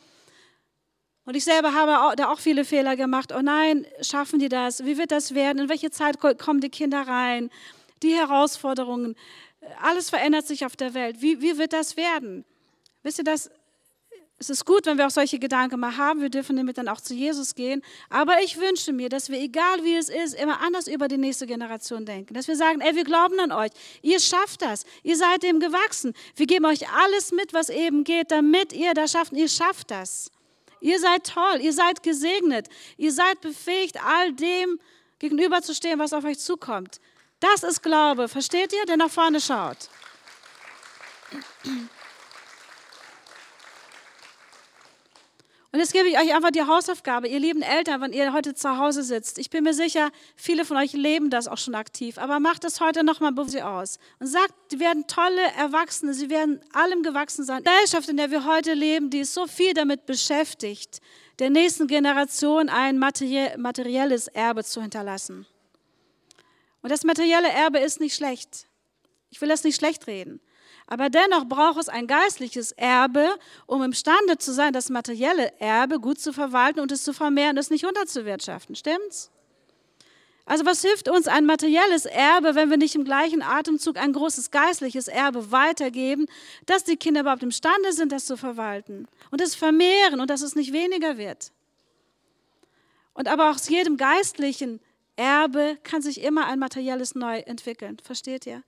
und 1.27 1.35
ich 1.35 1.43
selber 1.43 1.73
habe 1.73 2.15
da 2.15 2.31
auch 2.31 2.39
viele 2.39 2.63
Fehler 2.63 2.95
gemacht. 2.95 3.33
Oh 3.37 3.41
nein, 3.41 3.85
schaffen 3.99 4.39
die 4.39 4.47
das? 4.47 4.85
Wie 4.85 4.97
wird 4.97 5.11
das 5.11 5.35
werden? 5.35 5.59
In 5.59 5.67
welche 5.67 5.91
Zeit 5.91 6.19
kommen 6.21 6.61
die 6.61 6.69
Kinder 6.69 7.01
rein? 7.01 7.49
Die 8.01 8.13
Herausforderungen. 8.15 9.13
Alles 9.81 10.09
verändert 10.09 10.47
sich 10.47 10.65
auf 10.65 10.77
der 10.77 10.93
Welt. 10.93 11.21
Wie, 11.21 11.41
wie 11.41 11.57
wird 11.57 11.73
das 11.73 11.97
werden? 11.97 12.45
Wisst 13.03 13.17
ihr, 13.17 13.25
das 13.25 13.51
es 14.39 14.51
ist 14.51 14.65
gut, 14.65 14.85
wenn 14.85 14.99
wir 14.99 15.07
auch 15.07 15.11
solche 15.11 15.39
Gedanken 15.39 15.79
mal 15.79 15.97
haben. 15.97 16.21
Wir 16.21 16.29
dürfen 16.29 16.57
damit 16.57 16.77
dann 16.77 16.87
auch 16.87 17.01
zu 17.01 17.15
Jesus 17.15 17.55
gehen. 17.55 17.81
Aber 18.09 18.43
ich 18.43 18.59
wünsche 18.59 18.93
mir, 18.93 19.09
dass 19.09 19.29
wir, 19.29 19.39
egal 19.39 19.83
wie 19.83 19.95
es 19.95 20.09
ist, 20.09 20.35
immer 20.35 20.61
anders 20.61 20.87
über 20.87 21.07
die 21.07 21.17
nächste 21.17 21.47
Generation 21.47 22.05
denken. 22.05 22.35
Dass 22.35 22.47
wir 22.47 22.55
sagen, 22.55 22.79
ey, 22.81 22.95
wir 22.95 23.03
glauben 23.03 23.39
an 23.39 23.51
euch. 23.51 23.71
Ihr 24.03 24.19
schafft 24.19 24.61
das. 24.61 24.85
Ihr 25.01 25.17
seid 25.17 25.41
dem 25.41 25.59
gewachsen. 25.59 26.13
Wir 26.35 26.45
geben 26.45 26.65
euch 26.65 26.87
alles 26.89 27.31
mit, 27.31 27.51
was 27.53 27.69
eben 27.69 28.03
geht, 28.03 28.29
damit 28.29 28.73
ihr 28.73 28.93
das 28.93 29.11
schafft. 29.11 29.33
Ihr 29.33 29.49
schafft 29.49 29.89
das. 29.89 30.29
Ihr 30.81 30.99
seid 30.99 31.25
toll. 31.25 31.59
Ihr 31.59 31.73
seid 31.73 32.03
gesegnet. 32.03 32.67
Ihr 32.97 33.11
seid 33.11 33.41
befähigt, 33.41 33.97
all 34.05 34.33
dem 34.33 34.79
gegenüberzustehen, 35.17 35.97
was 35.97 36.13
auf 36.13 36.23
euch 36.25 36.37
zukommt. 36.37 36.99
Das 37.39 37.63
ist 37.63 37.81
Glaube. 37.81 38.27
Versteht 38.27 38.71
ihr? 38.71 38.85
Der 38.85 38.97
nach 38.97 39.09
vorne 39.09 39.41
schaut. 39.41 39.89
Und 45.77 45.81
jetzt 45.81 45.93
gebe 45.93 46.09
ich 46.09 46.17
euch 46.17 46.33
einfach 46.33 46.49
die 46.49 46.63
Hausaufgabe, 46.63 47.27
ihr 47.27 47.39
lieben 47.39 47.61
Eltern, 47.61 48.01
wenn 48.01 48.11
ihr 48.11 48.33
heute 48.33 48.55
zu 48.55 48.79
Hause 48.79 49.03
sitzt. 49.03 49.37
Ich 49.37 49.51
bin 49.51 49.63
mir 49.63 49.75
sicher, 49.75 50.09
viele 50.35 50.65
von 50.65 50.75
euch 50.75 50.93
leben 50.93 51.29
das 51.29 51.47
auch 51.47 51.59
schon 51.59 51.75
aktiv. 51.75 52.17
Aber 52.17 52.39
macht 52.39 52.63
es 52.63 52.81
heute 52.81 53.03
nochmal 53.03 53.31
bewusst 53.31 53.61
aus. 53.61 53.99
Und 54.19 54.25
sagt, 54.25 54.55
die 54.71 54.79
werden 54.79 55.05
tolle 55.05 55.39
Erwachsene, 55.55 56.15
sie 56.15 56.31
werden 56.31 56.61
allem 56.73 57.03
gewachsen 57.03 57.45
sein. 57.45 57.61
Die 57.63 57.69
Gesellschaft, 57.69 58.09
in 58.09 58.17
der 58.17 58.31
wir 58.31 58.45
heute 58.45 58.73
leben, 58.73 59.11
die 59.11 59.19
ist 59.19 59.35
so 59.35 59.45
viel 59.45 59.75
damit 59.75 60.07
beschäftigt, 60.07 60.99
der 61.37 61.51
nächsten 61.51 61.85
Generation 61.85 62.69
ein 62.69 62.97
materielles 62.97 64.29
Erbe 64.29 64.63
zu 64.63 64.81
hinterlassen. 64.81 65.45
Und 66.81 66.91
das 66.91 67.03
materielle 67.03 67.49
Erbe 67.49 67.77
ist 67.77 67.99
nicht 67.99 68.15
schlecht. 68.15 68.65
Ich 69.29 69.39
will 69.41 69.49
das 69.49 69.63
nicht 69.63 69.75
schlecht 69.75 70.07
reden. 70.07 70.41
Aber 70.87 71.09
dennoch 71.09 71.45
braucht 71.45 71.79
es 71.79 71.89
ein 71.89 72.07
geistliches 72.07 72.71
Erbe, 72.71 73.27
um 73.65 73.83
imstande 73.83 74.37
zu 74.37 74.53
sein, 74.53 74.71
das 74.71 74.89
materielle 74.89 75.51
Erbe 75.59 75.99
gut 75.99 76.19
zu 76.19 76.31
verwalten 76.31 76.79
und 76.79 76.91
es 76.91 77.03
zu 77.03 77.13
vermehren 77.13 77.57
es 77.57 77.69
nicht 77.69 77.85
unterzuwirtschaften. 77.85 78.75
Stimmt's? 78.75 79.29
Also 80.45 80.65
was 80.65 80.81
hilft 80.81 81.09
uns 81.09 81.27
ein 81.27 81.45
materielles 81.45 82.05
Erbe, 82.05 82.55
wenn 82.55 82.69
wir 82.69 82.77
nicht 82.77 82.95
im 82.95 83.03
gleichen 83.03 83.41
Atemzug 83.41 83.97
ein 83.97 84.13
großes 84.13 84.49
geistliches 84.49 85.09
Erbe 85.09 85.51
weitergeben, 85.51 86.25
dass 86.65 86.85
die 86.85 86.95
Kinder 86.95 87.19
überhaupt 87.19 87.43
imstande 87.43 87.91
sind, 87.91 88.13
das 88.13 88.25
zu 88.25 88.37
verwalten 88.37 89.09
und 89.29 89.41
es 89.41 89.55
vermehren 89.55 90.21
und 90.21 90.29
dass 90.29 90.41
es 90.41 90.55
nicht 90.55 90.71
weniger 90.71 91.17
wird. 91.17 91.51
Und 93.13 93.27
aber 93.27 93.49
aus 93.49 93.67
jedem 93.67 93.97
geistlichen 93.97 94.79
Erbe 95.17 95.77
kann 95.83 96.01
sich 96.01 96.21
immer 96.21 96.45
ein 96.45 96.59
materielles 96.59 97.13
neu 97.13 97.39
entwickeln. 97.39 97.97
Versteht 98.01 98.45
ihr? 98.45 98.63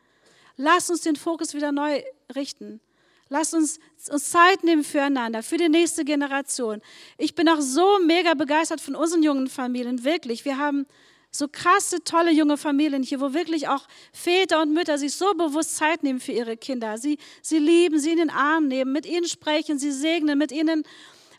Lass 0.61 0.89
uns 0.89 0.99
den 0.99 1.15
Fokus 1.15 1.53
wieder 1.53 1.71
neu 1.71 2.03
richten. 2.35 2.81
Lass 3.29 3.53
uns, 3.53 3.79
uns 4.11 4.29
Zeit 4.29 4.61
nehmen 4.65 4.83
füreinander, 4.83 5.41
für 5.41 5.55
die 5.55 5.69
nächste 5.69 6.03
Generation. 6.03 6.81
Ich 7.17 7.33
bin 7.33 7.47
auch 7.47 7.61
so 7.61 7.99
mega 7.99 8.33
begeistert 8.33 8.81
von 8.81 8.93
unseren 8.93 9.23
jungen 9.23 9.47
Familien, 9.47 10.03
wirklich. 10.03 10.43
Wir 10.43 10.57
haben 10.57 10.85
so 11.31 11.47
krasse, 11.47 12.03
tolle 12.03 12.31
junge 12.31 12.57
Familien 12.57 13.03
hier, 13.03 13.21
wo 13.21 13.33
wirklich 13.33 13.69
auch 13.69 13.87
Väter 14.11 14.61
und 14.61 14.73
Mütter 14.73 14.97
sich 14.97 15.15
so 15.15 15.33
bewusst 15.33 15.77
Zeit 15.77 16.03
nehmen 16.03 16.19
für 16.19 16.33
ihre 16.33 16.57
Kinder. 16.57 16.97
Sie, 16.97 17.19
sie 17.41 17.59
lieben, 17.59 17.97
sie 17.97 18.11
in 18.11 18.17
den 18.17 18.29
Arm 18.29 18.67
nehmen, 18.67 18.91
mit 18.91 19.05
ihnen 19.05 19.29
sprechen, 19.29 19.79
sie 19.79 19.93
segnen, 19.93 20.37
mit 20.37 20.51
ihnen, 20.51 20.83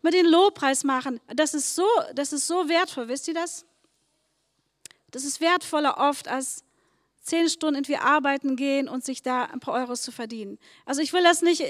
mit 0.00 0.14
ihnen 0.14 0.30
Lobpreis 0.30 0.82
machen. 0.82 1.20
Das 1.26 1.52
ist 1.52 1.74
so, 1.74 1.86
das 2.14 2.32
ist 2.32 2.46
so 2.46 2.70
wertvoll, 2.70 3.08
wisst 3.08 3.28
ihr 3.28 3.34
das? 3.34 3.66
Das 5.10 5.24
ist 5.24 5.42
wertvoller 5.42 5.98
oft 5.98 6.26
als 6.26 6.64
zehn 7.30 7.48
Stunden 7.48 7.76
irgendwie 7.76 7.96
arbeiten 7.96 8.56
gehen 8.56 8.88
und 8.88 9.04
sich 9.04 9.22
da 9.22 9.44
ein 9.44 9.60
paar 9.60 9.74
Euros 9.74 10.02
zu 10.02 10.12
verdienen. 10.12 10.58
Also 10.84 11.00
ich 11.00 11.12
will 11.12 11.22
das 11.22 11.42
nicht 11.42 11.62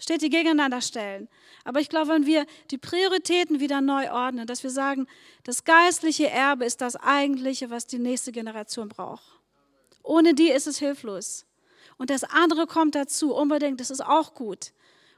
Steht 0.00 0.22
die 0.22 0.30
gegeneinander 0.30 0.80
stellen. 0.80 1.28
Aber 1.64 1.80
ich 1.80 1.88
glaube, 1.88 2.12
wenn 2.12 2.26
wir 2.26 2.46
die 2.70 2.78
Prioritäten 2.78 3.58
wieder 3.58 3.80
neu 3.80 4.10
ordnen, 4.10 4.46
dass 4.46 4.62
wir 4.62 4.70
sagen, 4.70 5.08
das 5.42 5.64
geistliche 5.64 6.30
Erbe 6.30 6.64
ist 6.64 6.80
das 6.80 6.94
eigentliche, 6.94 7.70
was 7.70 7.86
die 7.86 7.98
nächste 7.98 8.30
Generation 8.30 8.88
braucht. 8.88 9.40
Ohne 10.04 10.34
die 10.34 10.50
ist 10.50 10.68
es 10.68 10.78
hilflos. 10.78 11.46
Und 11.96 12.10
das 12.10 12.22
andere 12.22 12.66
kommt 12.66 12.94
dazu, 12.94 13.34
unbedingt, 13.34 13.80
das 13.80 13.90
ist 13.90 14.00
auch 14.00 14.34
gut. 14.34 14.72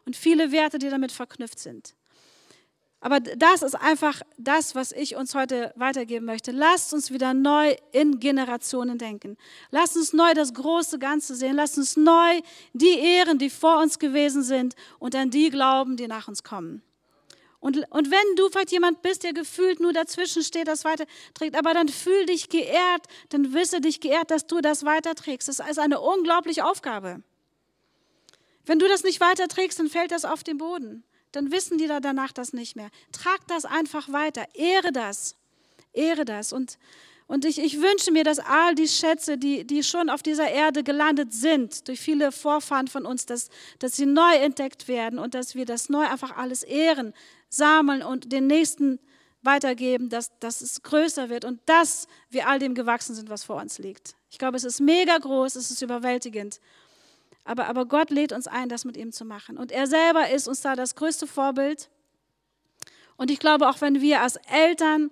Und 0.06 0.16
viele 0.16 0.50
Werte, 0.50 0.78
die 0.78 0.88
damit 0.88 1.12
verknüpft 1.12 1.58
sind. 1.58 1.94
Aber 3.02 3.20
das 3.20 3.62
ist 3.62 3.74
einfach 3.76 4.20
das, 4.36 4.74
was 4.74 4.92
ich 4.92 5.16
uns 5.16 5.34
heute 5.34 5.72
weitergeben 5.74 6.26
möchte. 6.26 6.50
Lasst 6.50 6.92
uns 6.92 7.10
wieder 7.10 7.32
neu 7.32 7.74
in 7.92 8.20
Generationen 8.20 8.98
denken. 8.98 9.38
Lasst 9.70 9.96
uns 9.96 10.12
neu 10.12 10.34
das 10.34 10.52
große 10.52 10.98
Ganze 10.98 11.34
sehen. 11.34 11.56
Lasst 11.56 11.78
uns 11.78 11.96
neu 11.96 12.40
die 12.74 12.98
ehren, 12.98 13.38
die 13.38 13.48
vor 13.48 13.78
uns 13.78 13.98
gewesen 13.98 14.42
sind 14.42 14.74
und 14.98 15.14
an 15.14 15.30
die 15.30 15.48
glauben, 15.48 15.96
die 15.96 16.08
nach 16.08 16.28
uns 16.28 16.42
kommen. 16.42 16.82
Und, 17.58 17.78
und 17.90 18.10
wenn 18.10 18.36
du 18.36 18.48
vielleicht 18.50 18.72
jemand 18.72 19.00
bist, 19.00 19.22
der 19.22 19.32
gefühlt 19.32 19.80
nur 19.80 19.92
dazwischen 19.94 20.42
steht, 20.42 20.68
das 20.68 20.84
weiterträgt, 20.84 21.56
aber 21.56 21.72
dann 21.74 21.88
fühl 21.88 22.26
dich 22.26 22.48
geehrt, 22.50 23.06
dann 23.30 23.54
wisse 23.54 23.80
dich 23.80 24.00
geehrt, 24.00 24.30
dass 24.30 24.46
du 24.46 24.60
das 24.60 24.84
weiterträgst. 24.84 25.48
Das 25.48 25.60
ist 25.60 25.78
eine 25.78 26.00
unglaubliche 26.00 26.66
Aufgabe. 26.66 27.22
Wenn 28.66 28.78
du 28.78 28.88
das 28.88 29.04
nicht 29.04 29.20
weiterträgst, 29.20 29.78
dann 29.78 29.88
fällt 29.88 30.10
das 30.10 30.26
auf 30.26 30.42
den 30.42 30.58
Boden 30.58 31.02
dann 31.32 31.52
wissen 31.52 31.78
die 31.78 31.86
da 31.86 32.00
danach 32.00 32.32
das 32.32 32.52
nicht 32.52 32.76
mehr. 32.76 32.90
Trag 33.12 33.38
das 33.48 33.64
einfach 33.64 34.12
weiter. 34.12 34.44
Ehre 34.54 34.92
das. 34.92 35.36
Ehre 35.92 36.24
das. 36.24 36.52
Und, 36.52 36.78
und 37.26 37.44
ich, 37.44 37.58
ich 37.58 37.80
wünsche 37.80 38.12
mir, 38.12 38.24
dass 38.24 38.38
all 38.38 38.74
die 38.74 38.88
Schätze, 38.88 39.38
die, 39.38 39.64
die 39.64 39.82
schon 39.82 40.10
auf 40.10 40.22
dieser 40.22 40.48
Erde 40.48 40.82
gelandet 40.82 41.32
sind, 41.32 41.88
durch 41.88 42.00
viele 42.00 42.32
Vorfahren 42.32 42.88
von 42.88 43.06
uns, 43.06 43.26
dass, 43.26 43.48
dass 43.78 43.96
sie 43.96 44.06
neu 44.06 44.34
entdeckt 44.36 44.88
werden 44.88 45.18
und 45.18 45.34
dass 45.34 45.54
wir 45.54 45.66
das 45.66 45.88
neu 45.88 46.06
einfach 46.06 46.36
alles 46.36 46.62
ehren, 46.62 47.14
sammeln 47.48 48.02
und 48.02 48.32
den 48.32 48.46
Nächsten 48.46 48.98
weitergeben, 49.42 50.08
dass, 50.08 50.38
dass 50.38 50.60
es 50.60 50.82
größer 50.82 51.28
wird 51.30 51.44
und 51.44 51.60
dass 51.66 52.06
wir 52.28 52.48
all 52.48 52.58
dem 52.58 52.74
gewachsen 52.74 53.14
sind, 53.14 53.30
was 53.30 53.44
vor 53.44 53.56
uns 53.56 53.78
liegt. 53.78 54.14
Ich 54.30 54.38
glaube, 54.38 54.56
es 54.56 54.64
ist 54.64 54.80
mega 54.80 55.16
groß, 55.16 55.56
es 55.56 55.70
ist 55.70 55.82
überwältigend. 55.82 56.60
Aber, 57.50 57.66
aber 57.66 57.84
Gott 57.84 58.10
lädt 58.10 58.30
uns 58.30 58.46
ein, 58.46 58.68
das 58.68 58.84
mit 58.84 58.96
ihm 58.96 59.10
zu 59.10 59.24
machen. 59.24 59.58
Und 59.58 59.72
er 59.72 59.88
selber 59.88 60.30
ist 60.30 60.46
uns 60.46 60.60
da 60.60 60.76
das 60.76 60.94
größte 60.94 61.26
Vorbild. 61.26 61.90
Und 63.16 63.28
ich 63.28 63.40
glaube, 63.40 63.68
auch 63.68 63.80
wenn 63.80 64.00
wir 64.00 64.22
als 64.22 64.36
Eltern 64.48 65.10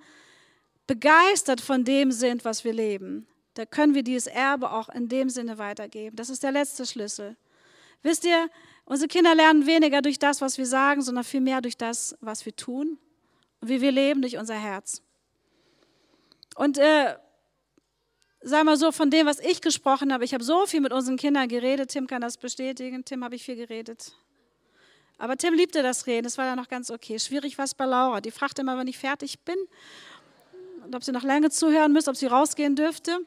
begeistert 0.86 1.60
von 1.60 1.82
dem 1.82 2.12
sind, 2.12 2.44
was 2.44 2.62
wir 2.62 2.72
leben, 2.72 3.26
da 3.54 3.66
können 3.66 3.96
wir 3.96 4.04
dieses 4.04 4.28
Erbe 4.28 4.70
auch 4.70 4.88
in 4.88 5.08
dem 5.08 5.30
Sinne 5.30 5.58
weitergeben. 5.58 6.14
Das 6.14 6.30
ist 6.30 6.44
der 6.44 6.52
letzte 6.52 6.86
Schlüssel. 6.86 7.36
Wisst 8.04 8.24
ihr, 8.24 8.48
unsere 8.84 9.08
Kinder 9.08 9.34
lernen 9.34 9.66
weniger 9.66 10.00
durch 10.00 10.20
das, 10.20 10.40
was 10.40 10.58
wir 10.58 10.66
sagen, 10.66 11.02
sondern 11.02 11.24
vielmehr 11.24 11.60
durch 11.60 11.76
das, 11.76 12.16
was 12.20 12.46
wir 12.46 12.54
tun 12.54 12.98
und 13.60 13.68
wie 13.68 13.80
wir 13.80 13.90
leben 13.90 14.22
durch 14.22 14.38
unser 14.38 14.54
Herz. 14.54 15.02
Und 16.54 16.78
äh, 16.78 17.16
sag 18.40 18.64
mal 18.64 18.76
so, 18.76 18.92
von 18.92 19.10
dem, 19.10 19.26
was 19.26 19.40
ich 19.40 19.60
gesprochen 19.60 20.12
habe, 20.12 20.24
ich 20.24 20.34
habe 20.34 20.44
so 20.44 20.66
viel 20.66 20.80
mit 20.80 20.92
unseren 20.92 21.16
Kindern 21.16 21.48
geredet, 21.48 21.90
Tim 21.90 22.06
kann 22.06 22.20
das 22.20 22.36
bestätigen, 22.36 23.04
Tim 23.04 23.24
habe 23.24 23.34
ich 23.34 23.44
viel 23.44 23.56
geredet. 23.56 24.12
Aber 25.18 25.36
Tim 25.36 25.54
liebte 25.54 25.82
das 25.82 26.06
Reden, 26.06 26.24
das 26.24 26.38
war 26.38 26.44
dann 26.44 26.56
noch 26.56 26.68
ganz 26.68 26.90
okay. 26.90 27.18
Schwierig 27.18 27.58
war 27.58 27.64
es 27.64 27.74
bei 27.74 27.84
Laura, 27.84 28.20
die 28.20 28.30
fragte 28.30 28.62
immer, 28.62 28.76
wann 28.76 28.86
ich 28.86 28.98
fertig 28.98 29.40
bin 29.40 29.56
und 30.84 30.94
ob 30.94 31.02
sie 31.02 31.12
noch 31.12 31.24
lange 31.24 31.50
zuhören 31.50 31.92
müsste, 31.92 32.10
ob 32.10 32.16
sie 32.16 32.26
rausgehen 32.26 32.76
dürfte. 32.76 33.18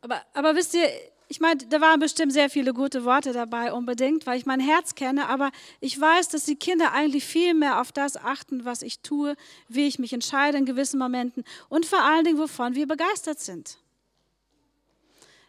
Aber, 0.00 0.22
aber 0.32 0.54
wisst 0.54 0.74
ihr, 0.74 0.88
ich 1.30 1.40
meine, 1.40 1.64
da 1.66 1.80
waren 1.82 2.00
bestimmt 2.00 2.32
sehr 2.32 2.48
viele 2.48 2.72
gute 2.72 3.04
Worte 3.04 3.34
dabei, 3.34 3.72
unbedingt, 3.74 4.26
weil 4.26 4.38
ich 4.38 4.46
mein 4.46 4.60
Herz 4.60 4.94
kenne, 4.94 5.28
aber 5.28 5.50
ich 5.78 6.00
weiß, 6.00 6.28
dass 6.28 6.44
die 6.44 6.56
Kinder 6.56 6.92
eigentlich 6.92 7.24
viel 7.24 7.52
mehr 7.52 7.80
auf 7.80 7.92
das 7.92 8.16
achten, 8.16 8.64
was 8.64 8.80
ich 8.80 9.00
tue, 9.00 9.36
wie 9.68 9.86
ich 9.86 9.98
mich 9.98 10.14
entscheide 10.14 10.56
in 10.56 10.64
gewissen 10.64 10.98
Momenten 10.98 11.44
und 11.68 11.84
vor 11.84 12.00
allen 12.00 12.24
Dingen, 12.24 12.38
wovon 12.38 12.74
wir 12.74 12.86
begeistert 12.86 13.40
sind. 13.40 13.78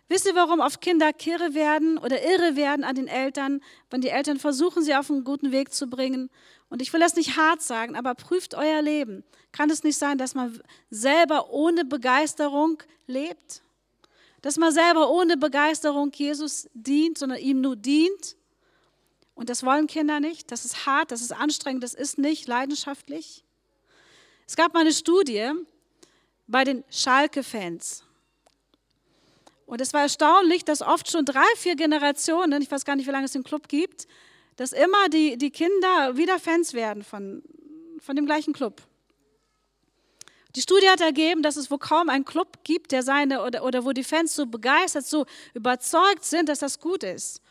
Wisst 0.09 0.25
ihr, 0.25 0.35
warum 0.35 0.59
oft 0.59 0.81
Kinder 0.81 1.13
kirre 1.13 1.53
werden 1.53 1.97
oder 1.97 2.21
irre 2.23 2.55
werden 2.55 2.83
an 2.83 2.95
den 2.95 3.07
Eltern, 3.07 3.61
wenn 3.89 4.01
die 4.01 4.09
Eltern 4.09 4.39
versuchen, 4.39 4.83
sie 4.83 4.95
auf 4.95 5.09
einen 5.09 5.23
guten 5.23 5.51
Weg 5.51 5.71
zu 5.71 5.87
bringen? 5.87 6.29
Und 6.69 6.81
ich 6.81 6.91
will 6.91 6.99
das 6.99 7.15
nicht 7.15 7.37
hart 7.37 7.61
sagen, 7.61 7.95
aber 7.95 8.15
prüft 8.15 8.55
euer 8.55 8.81
Leben. 8.81 9.23
Kann 9.51 9.69
es 9.69 9.83
nicht 9.83 9.97
sein, 9.97 10.17
dass 10.17 10.35
man 10.35 10.59
selber 10.89 11.51
ohne 11.51 11.85
Begeisterung 11.85 12.81
lebt? 13.05 13.61
Dass 14.41 14.57
man 14.57 14.71
selber 14.71 15.09
ohne 15.09 15.37
Begeisterung 15.37 16.11
Jesus 16.13 16.69
dient, 16.73 17.17
sondern 17.17 17.39
ihm 17.39 17.61
nur 17.61 17.75
dient. 17.75 18.35
Und 19.35 19.49
das 19.49 19.63
wollen 19.63 19.87
Kinder 19.87 20.19
nicht. 20.19 20.51
Das 20.51 20.65
ist 20.65 20.85
hart, 20.85 21.11
das 21.11 21.21
ist 21.21 21.31
anstrengend, 21.31 21.83
das 21.83 21.93
ist 21.93 22.17
nicht 22.17 22.47
leidenschaftlich. 22.47 23.43
Es 24.47 24.55
gab 24.55 24.73
mal 24.73 24.81
eine 24.81 24.93
Studie 24.93 25.51
bei 26.47 26.63
den 26.63 26.83
Schalke-Fans. 26.89 28.03
Und 29.65 29.81
es 29.81 29.93
war 29.93 30.01
erstaunlich, 30.01 30.65
dass 30.65 30.81
oft 30.81 31.11
schon 31.11 31.25
drei, 31.25 31.45
vier 31.55 31.75
Generationen, 31.75 32.61
ich 32.61 32.71
weiß 32.71 32.85
gar 32.85 32.95
nicht, 32.95 33.07
wie 33.07 33.11
lange 33.11 33.25
es 33.25 33.33
den 33.33 33.43
Club 33.43 33.67
gibt, 33.67 34.07
dass 34.55 34.73
immer 34.73 35.09
die, 35.09 35.37
die 35.37 35.51
Kinder 35.51 36.17
wieder 36.17 36.39
Fans 36.39 36.73
werden 36.73 37.03
von, 37.03 37.43
von 37.99 38.15
dem 38.15 38.25
gleichen 38.25 38.51
Club. 38.51 38.81
Die 40.55 40.61
Studie 40.61 40.89
hat 40.89 41.01
ergeben, 41.01 41.43
dass 41.43 41.57
es 41.57 41.69
wohl 41.69 41.77
kaum 41.77 42.09
einen 42.09 42.25
Club 42.25 42.63
gibt, 42.63 42.91
der 42.91 43.03
seine 43.03 43.43
oder, 43.43 43.63
oder 43.63 43.85
wo 43.85 43.91
die 43.91 44.03
Fans 44.03 44.35
so 44.35 44.47
begeistert, 44.47 45.05
so 45.05 45.25
überzeugt 45.53 46.25
sind, 46.25 46.49
dass 46.49 46.59
das 46.59 46.79
gut 46.79 47.03
ist. 47.03 47.41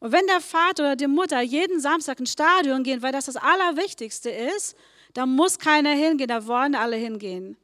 Und 0.00 0.12
wenn 0.12 0.26
der 0.26 0.40
Vater 0.40 0.82
oder 0.82 0.96
die 0.96 1.06
Mutter 1.06 1.40
jeden 1.40 1.80
Samstag 1.80 2.20
ins 2.20 2.32
Stadion 2.32 2.82
gehen, 2.82 3.02
weil 3.02 3.12
das 3.12 3.26
das 3.26 3.36
Allerwichtigste 3.36 4.30
ist, 4.30 4.76
dann 5.14 5.30
muss 5.30 5.58
keiner 5.58 5.90
hingehen, 5.90 6.28
da 6.28 6.46
wollen 6.46 6.74
alle 6.74 6.96
hingehen. 6.96 7.56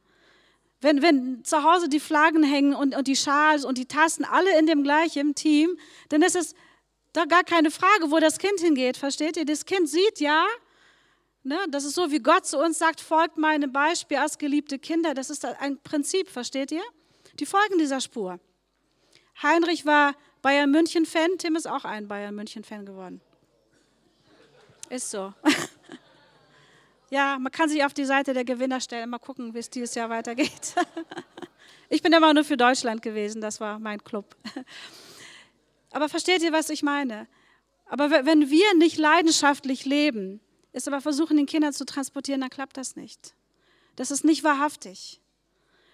Wenn, 0.81 1.01
wenn 1.01 1.43
zu 1.43 1.63
Hause 1.63 1.89
die 1.89 1.99
Flaggen 1.99 2.43
hängen 2.43 2.73
und, 2.73 2.95
und 2.95 3.07
die 3.07 3.17
Schals 3.17 3.65
und 3.65 3.77
die 3.77 3.85
Tassen 3.85 4.23
alle 4.23 4.57
in 4.57 4.65
dem 4.65 4.83
gleichen 4.83 5.35
Team, 5.35 5.77
dann 6.07 6.21
ist 6.21 6.35
es 6.35 6.55
da 7.11 7.25
gar 7.25 7.43
keine 7.43 7.69
Frage, 7.71 8.11
wo 8.11 8.19
das 8.19 8.37
Kind 8.37 8.59
hingeht, 8.59 8.95
versteht 8.95 9.35
ihr? 9.35 9.45
Das 9.45 9.65
Kind 9.65 9.89
sieht 9.89 10.19
ja, 10.19 10.45
Ne? 11.43 11.57
Das 11.69 11.85
ist 11.85 11.95
so, 11.95 12.11
wie 12.11 12.19
Gott 12.19 12.45
zu 12.45 12.57
uns 12.59 12.79
sagt, 12.79 12.99
folgt 12.99 13.37
meinem 13.37 13.71
Beispiel 13.71 14.17
als 14.17 14.37
geliebte 14.37 14.77
Kinder. 14.77 15.13
Das 15.13 15.29
ist 15.29 15.45
ein 15.45 15.77
Prinzip, 15.81 16.29
versteht 16.29 16.71
ihr? 16.71 16.83
Die 17.39 17.45
folgen 17.45 17.77
dieser 17.77 18.01
Spur. 18.01 18.39
Heinrich 19.41 19.85
war 19.85 20.15
Bayern 20.41 20.71
München-Fan, 20.71 21.37
Tim 21.37 21.55
ist 21.55 21.67
auch 21.67 21.85
ein 21.85 22.07
Bayern 22.07 22.35
München-Fan 22.35 22.85
geworden. 22.85 23.21
Ist 24.89 25.11
so. 25.11 25.33
ja, 27.09 27.37
man 27.39 27.51
kann 27.51 27.69
sich 27.69 27.83
auf 27.85 27.93
die 27.93 28.05
Seite 28.05 28.33
der 28.33 28.43
Gewinner 28.43 28.81
stellen, 28.81 29.09
mal 29.09 29.19
gucken, 29.19 29.53
wie 29.53 29.59
es 29.59 29.69
dieses 29.69 29.95
Jahr 29.95 30.09
weitergeht. 30.09 30.75
ich 31.89 32.01
bin 32.01 32.11
immer 32.11 32.33
nur 32.33 32.43
für 32.43 32.57
Deutschland 32.57 33.01
gewesen, 33.01 33.39
das 33.39 33.61
war 33.61 33.79
mein 33.79 34.03
Club. 34.03 34.35
Aber 35.91 36.09
versteht 36.09 36.41
ihr, 36.41 36.51
was 36.51 36.69
ich 36.69 36.83
meine? 36.83 37.27
Aber 37.85 38.09
wenn 38.11 38.49
wir 38.49 38.75
nicht 38.75 38.97
leidenschaftlich 38.97 39.85
leben, 39.85 40.41
ist 40.71 40.87
aber 40.87 41.01
versuchen, 41.01 41.37
den 41.37 41.45
Kindern 41.45 41.73
zu 41.73 41.85
transportieren, 41.85 42.41
dann 42.41 42.49
klappt 42.49 42.77
das 42.77 42.95
nicht. 42.95 43.33
Das 43.95 44.11
ist 44.11 44.23
nicht 44.23 44.43
wahrhaftig. 44.43 45.19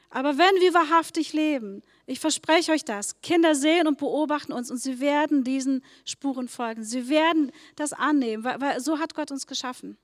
Aber 0.09 0.38
wenn 0.38 0.61
wir 0.61 0.73
wahrhaftig 0.73 1.33
leben, 1.33 1.81
ich 2.05 2.19
verspreche 2.19 2.71
euch 2.71 2.85
das, 2.85 3.19
Kinder 3.21 3.55
sehen 3.55 3.88
und 3.88 3.97
beobachten 3.97 4.53
uns 4.53 4.71
und 4.71 4.77
sie 4.77 4.99
werden 4.99 5.43
diesen 5.43 5.83
Spuren 6.05 6.47
folgen. 6.47 6.83
Sie 6.83 7.09
werden 7.09 7.51
das 7.75 7.93
annehmen, 7.93 8.43
weil, 8.43 8.61
weil 8.61 8.79
so 8.79 8.99
hat 8.99 9.15
Gott 9.15 9.31
uns 9.31 9.47
geschaffen. 9.47 9.97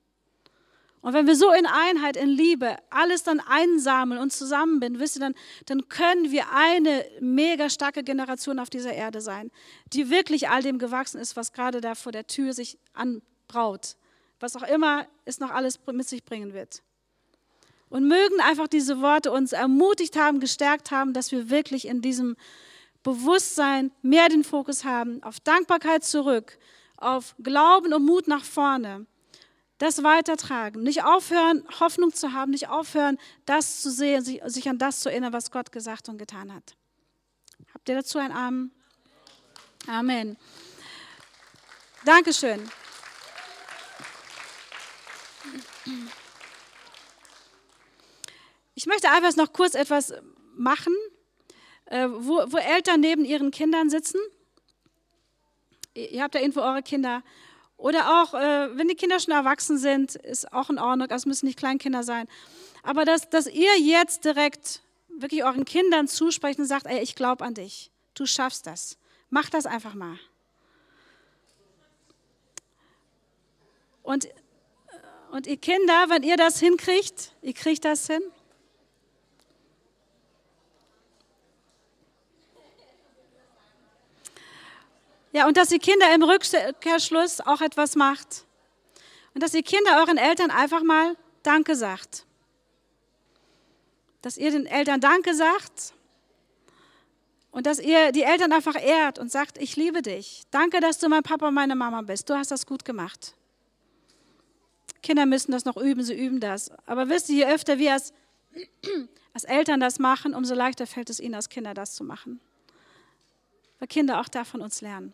Und 1.02 1.14
wenn 1.14 1.26
wir 1.26 1.36
so 1.36 1.52
in 1.52 1.66
Einheit, 1.66 2.16
in 2.16 2.30
Liebe 2.30 2.76
alles 2.90 3.24
dann 3.24 3.40
einsammeln 3.40 4.22
und 4.22 4.32
zusammenbinden, 4.32 5.02
wisst 5.02 5.18
ihr, 5.18 5.22
dann, 5.22 5.34
dann 5.66 5.90
können 5.90 6.32
wir 6.32 6.52
eine 6.54 7.06
mega 7.20 7.70
starke 7.70 8.04
Generation 8.04 8.60
auf 8.60 8.70
dieser 8.70 8.94
Erde 8.94 9.22
sein, 9.22 9.50
die 9.94 10.10
wirklich 10.10 10.50
all 10.50 10.62
dem 10.62 10.78
gewachsen 10.78 11.20
ist, 11.20 11.36
was 11.36 11.54
gerade 11.54 11.82
da 11.82 11.96
vor 11.96 12.12
der 12.12 12.28
Tür 12.28 12.54
sich 12.54 12.78
anbraut 12.94 13.96
was 14.42 14.56
auch 14.56 14.64
immer 14.64 15.08
es 15.26 15.40
noch 15.40 15.52
alles 15.52 15.80
mit 15.92 16.08
sich 16.08 16.24
bringen 16.24 16.54
wird. 16.54 16.82
Und 17.90 18.08
mögen 18.08 18.40
einfach 18.42 18.68
diese 18.68 19.02
Worte 19.02 19.32
uns 19.32 19.52
ermutigt 19.52 20.18
haben, 20.18 20.40
gestärkt 20.40 20.92
haben, 20.92 21.14
dass 21.14 21.32
wir 21.32 21.50
wirklich 21.50 21.88
in 21.88 22.02
diesem 22.02 22.38
Bewusstsein 23.04 23.92
mehr 24.02 24.30
den 24.30 24.44
Fokus 24.44 24.86
haben, 24.86 25.22
auf 25.24 25.40
Dankbarkeit 25.40 26.04
zurück, 26.04 26.58
auf 26.98 27.36
Glauben 27.42 27.94
und 27.94 28.06
Mut 28.06 28.28
nach 28.28 28.46
vorne, 28.46 29.08
das 29.80 30.04
weitertragen, 30.04 30.84
nicht 30.84 31.04
aufhören, 31.04 31.64
Hoffnung 31.80 32.14
zu 32.14 32.34
haben, 32.34 32.52
nicht 32.52 32.70
aufhören, 32.70 33.18
das 33.46 33.82
zu 33.82 33.90
sehen, 33.90 34.24
sich, 34.24 34.42
sich 34.46 34.70
an 34.70 34.78
das 34.78 35.00
zu 35.00 35.10
erinnern, 35.10 35.34
was 35.34 35.50
Gott 35.50 35.72
gesagt 35.72 36.08
und 36.08 36.20
getan 36.20 36.54
hat. 36.54 36.76
Habt 37.74 37.90
ihr 37.90 37.96
dazu 37.96 38.20
ein 38.20 38.32
Amen? 38.32 38.72
Amen. 39.88 40.38
Dankeschön. 42.06 42.70
Ich 48.74 48.86
möchte 48.86 49.10
einfach 49.10 49.36
noch 49.36 49.54
kurz 49.54 49.76
etwas 49.76 50.14
machen, 50.56 50.96
äh, 51.86 52.08
wo, 52.10 52.44
wo 52.48 52.58
Eltern 52.58 53.02
neben 53.02 53.26
ihren 53.26 53.52
Kindern 53.52 53.90
sitzen. 53.90 54.20
Ihr 55.94 56.24
habt 56.24 56.36
ja 56.36 56.42
irgendwo 56.42 56.62
eure 56.62 56.84
Kinder. 56.84 57.22
Oder 57.78 58.22
auch, 58.22 58.34
äh, 58.34 58.78
wenn 58.78 58.88
die 58.88 58.96
Kinder 58.96 59.20
schon 59.20 59.34
erwachsen 59.34 59.78
sind, 59.78 60.16
ist 60.16 60.54
auch 60.54 60.70
in 60.70 60.80
Ordnung. 60.80 61.08
Es 61.10 61.26
müssen 61.26 61.48
nicht 61.48 61.58
Kleinkinder 61.58 62.04
sein. 62.04 62.28
Aber 62.84 63.06
dass, 63.06 63.30
dass 63.30 63.48
ihr 63.48 63.80
jetzt 63.80 64.24
direkt 64.24 64.82
wirklich 65.10 65.44
euren 65.44 65.66
Kindern 65.66 66.08
zusprecht 66.08 66.60
und 66.60 66.66
sagt, 66.66 66.86
ey, 66.86 67.02
ich 67.02 67.16
glaube 67.16 67.44
an 67.44 67.54
dich. 67.54 67.92
Du 68.14 68.26
schaffst 68.26 68.68
das. 68.68 68.98
Mach 69.30 69.50
das 69.50 69.66
einfach 69.66 69.94
mal. 69.94 70.18
Und, 74.04 74.28
und 75.32 75.48
ihr 75.48 75.58
Kinder, 75.58 76.06
wenn 76.10 76.24
ihr 76.24 76.38
das 76.38 76.60
hinkriegt, 76.60 77.34
ihr 77.42 77.54
kriegt 77.54 77.86
das 77.86 78.08
hin. 78.08 78.22
Ja, 85.34 85.48
und 85.48 85.58
dass 85.58 85.72
ihr 85.72 85.80
Kinder 85.80 86.14
im 86.14 86.24
Rückkehrschluss 86.24 87.42
auch 87.42 87.62
etwas 87.62 87.96
macht. 87.96 88.46
Und 89.34 89.42
dass 89.42 89.54
ihr 89.54 89.64
Kinder 89.64 90.00
euren 90.00 90.18
Eltern 90.18 90.52
einfach 90.52 90.84
mal 90.84 91.16
Danke 91.44 91.76
sagt. 91.76 92.26
Dass 94.22 94.38
ihr 94.38 94.52
den 94.52 94.66
Eltern 94.66 95.00
Danke 95.00 95.34
sagt 95.34 95.94
und 97.52 97.66
dass 97.66 97.80
ihr 97.80 98.12
die 98.12 98.24
Eltern 98.24 98.52
einfach 98.52 98.82
ehrt 98.82 99.20
und 99.20 99.32
sagt, 99.32 99.58
ich 99.58 99.76
liebe 99.76 100.02
dich. 100.02 100.44
Danke, 100.52 100.80
dass 100.80 101.00
du 101.00 101.10
mein 101.10 101.24
Papa 101.24 101.48
und 101.48 101.54
meine 101.54 101.76
Mama 101.76 102.02
bist. 102.02 102.30
Du 102.30 102.36
hast 102.36 102.52
das 102.52 102.66
gut 102.66 102.86
gemacht. 102.86 103.36
Kinder 105.02 105.26
müssen 105.26 105.52
das 105.52 105.66
noch 105.66 105.78
üben, 105.78 106.04
sie 106.04 106.14
üben 106.14 106.40
das. 106.40 106.72
Aber 106.86 107.10
wisst 107.10 107.30
ihr, 107.30 107.48
je 107.48 107.54
öfter 107.54 107.80
wir 107.80 107.94
als, 107.94 108.14
als 109.34 109.46
Eltern 109.46 109.80
das 109.80 110.00
machen, 110.00 110.34
umso 110.34 110.54
leichter 110.54 110.86
fällt 110.86 111.10
es 111.10 111.20
ihnen 111.20 111.36
als 111.36 111.50
Kinder, 111.50 111.74
das 111.74 111.96
zu 111.96 112.04
machen. 112.04 112.40
Weil 113.80 113.88
Kinder 113.88 114.22
auch 114.22 114.28
davon 114.28 114.62
uns 114.62 114.82
lernen. 114.82 115.14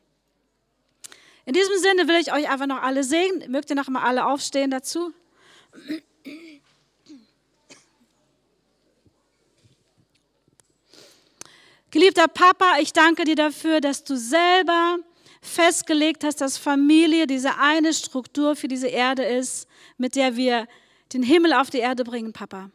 In 1.48 1.54
diesem 1.54 1.78
Sinne 1.78 2.10
will 2.10 2.18
ich 2.18 2.34
euch 2.34 2.50
einfach 2.50 2.66
noch 2.66 2.82
alle 2.82 3.06
sehen. 3.06 3.42
Mögt 3.48 3.70
ihr 3.70 3.78
noch 3.78 3.88
mal 3.88 4.04
alle 4.04 4.26
aufstehen 4.26 4.70
dazu? 4.70 5.14
Geliebter 11.90 12.28
Papa, 12.28 12.80
ich 12.82 12.92
danke 12.92 13.24
dir 13.24 13.38
dafür, 13.38 13.80
dass 13.80 14.04
du 14.04 14.18
selber 14.18 14.98
festgelegt 15.42 16.26
hast, 16.26 16.42
dass 16.42 16.58
Familie 16.58 17.28
diese 17.28 17.58
eine 17.58 17.94
Struktur 17.94 18.58
für 18.58 18.68
diese 18.68 18.88
Erde 18.88 19.24
ist, 19.24 19.70
mit 19.98 20.18
der 20.18 20.36
wir 20.36 20.68
den 21.14 21.24
Himmel 21.24 21.54
auf 21.54 21.70
die 21.70 21.78
Erde 21.78 22.04
bringen, 22.04 22.34
Papa. 22.34 22.72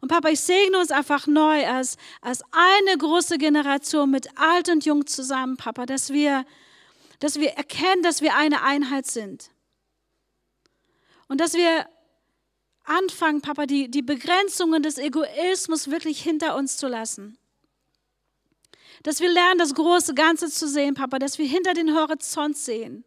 Und 0.00 0.08
Papa, 0.08 0.30
ich 0.30 0.40
segne 0.40 0.78
uns 0.78 0.90
einfach 0.90 1.26
neu 1.26 1.66
als, 1.66 1.98
als 2.22 2.42
eine 2.50 2.96
große 2.96 3.36
Generation 3.36 4.10
mit 4.10 4.38
alt 4.38 4.70
und 4.70 4.86
jung 4.86 5.06
zusammen, 5.06 5.58
Papa, 5.58 5.84
dass 5.84 6.14
wir, 6.14 6.46
dass 7.22 7.38
wir 7.38 7.50
erkennen, 7.50 8.02
dass 8.02 8.20
wir 8.20 8.34
eine 8.34 8.62
Einheit 8.62 9.06
sind. 9.06 9.52
Und 11.28 11.40
dass 11.40 11.54
wir 11.54 11.88
anfangen, 12.82 13.40
Papa, 13.40 13.66
die, 13.66 13.88
die 13.88 14.02
Begrenzungen 14.02 14.82
des 14.82 14.98
Egoismus 14.98 15.88
wirklich 15.88 16.20
hinter 16.20 16.56
uns 16.56 16.78
zu 16.78 16.88
lassen. 16.88 17.38
Dass 19.04 19.20
wir 19.20 19.30
lernen, 19.30 19.60
das 19.60 19.72
große 19.72 20.14
Ganze 20.14 20.50
zu 20.50 20.66
sehen, 20.66 20.94
Papa, 20.94 21.20
dass 21.20 21.38
wir 21.38 21.46
hinter 21.46 21.74
den 21.74 21.94
Horizont 21.94 22.56
sehen. 22.56 23.04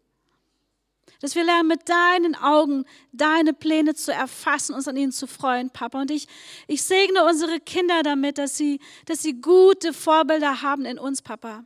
Dass 1.20 1.36
wir 1.36 1.44
lernen, 1.44 1.68
mit 1.68 1.90
deinen 1.90 2.36
Augen 2.36 2.86
deine 3.12 3.54
Pläne 3.54 3.96
zu 3.96 4.14
erfassen, 4.14 4.76
uns 4.76 4.88
an 4.88 4.96
ihnen 4.96 5.12
zu 5.12 5.28
freuen, 5.28 5.72
Papa. 5.72 6.00
Und 6.00 6.10
ich, 6.10 6.30
ich 6.68 6.84
segne 6.84 7.26
unsere 7.26 7.60
Kinder 7.60 8.02
damit, 8.02 8.38
dass 8.38 8.56
sie, 8.56 8.80
dass 9.08 9.22
sie 9.22 9.42
gute 9.42 9.92
Vorbilder 9.92 10.62
haben 10.62 10.86
in 10.86 10.98
uns, 10.98 11.22
Papa. 11.22 11.66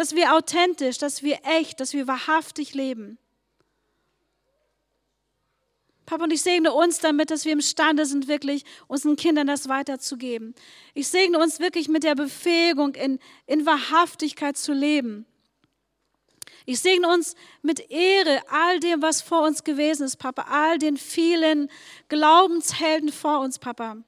Dass 0.00 0.14
wir 0.14 0.34
authentisch, 0.34 0.96
dass 0.96 1.22
wir 1.22 1.40
echt, 1.44 1.78
dass 1.78 1.92
wir 1.92 2.06
wahrhaftig 2.06 2.72
leben. 2.72 3.18
Papa, 6.06 6.24
und 6.24 6.32
ich 6.32 6.40
segne 6.40 6.72
uns 6.72 7.00
damit, 7.00 7.30
dass 7.30 7.44
wir 7.44 7.52
imstande 7.52 8.06
sind, 8.06 8.26
wirklich 8.26 8.64
unseren 8.88 9.16
Kindern 9.16 9.46
das 9.46 9.68
weiterzugeben. 9.68 10.54
Ich 10.94 11.08
segne 11.08 11.38
uns 11.38 11.60
wirklich 11.60 11.88
mit 11.88 12.02
der 12.02 12.14
Befähigung, 12.14 12.94
in, 12.94 13.18
in 13.44 13.66
Wahrhaftigkeit 13.66 14.56
zu 14.56 14.72
leben. 14.72 15.26
Ich 16.64 16.80
segne 16.80 17.06
uns 17.06 17.34
mit 17.60 17.90
Ehre 17.90 18.40
all 18.48 18.80
dem, 18.80 19.02
was 19.02 19.20
vor 19.20 19.42
uns 19.42 19.64
gewesen 19.64 20.04
ist, 20.04 20.16
Papa, 20.16 20.46
all 20.48 20.78
den 20.78 20.96
vielen 20.96 21.70
Glaubenshelden 22.08 23.12
vor 23.12 23.40
uns, 23.40 23.58
Papa. 23.58 23.98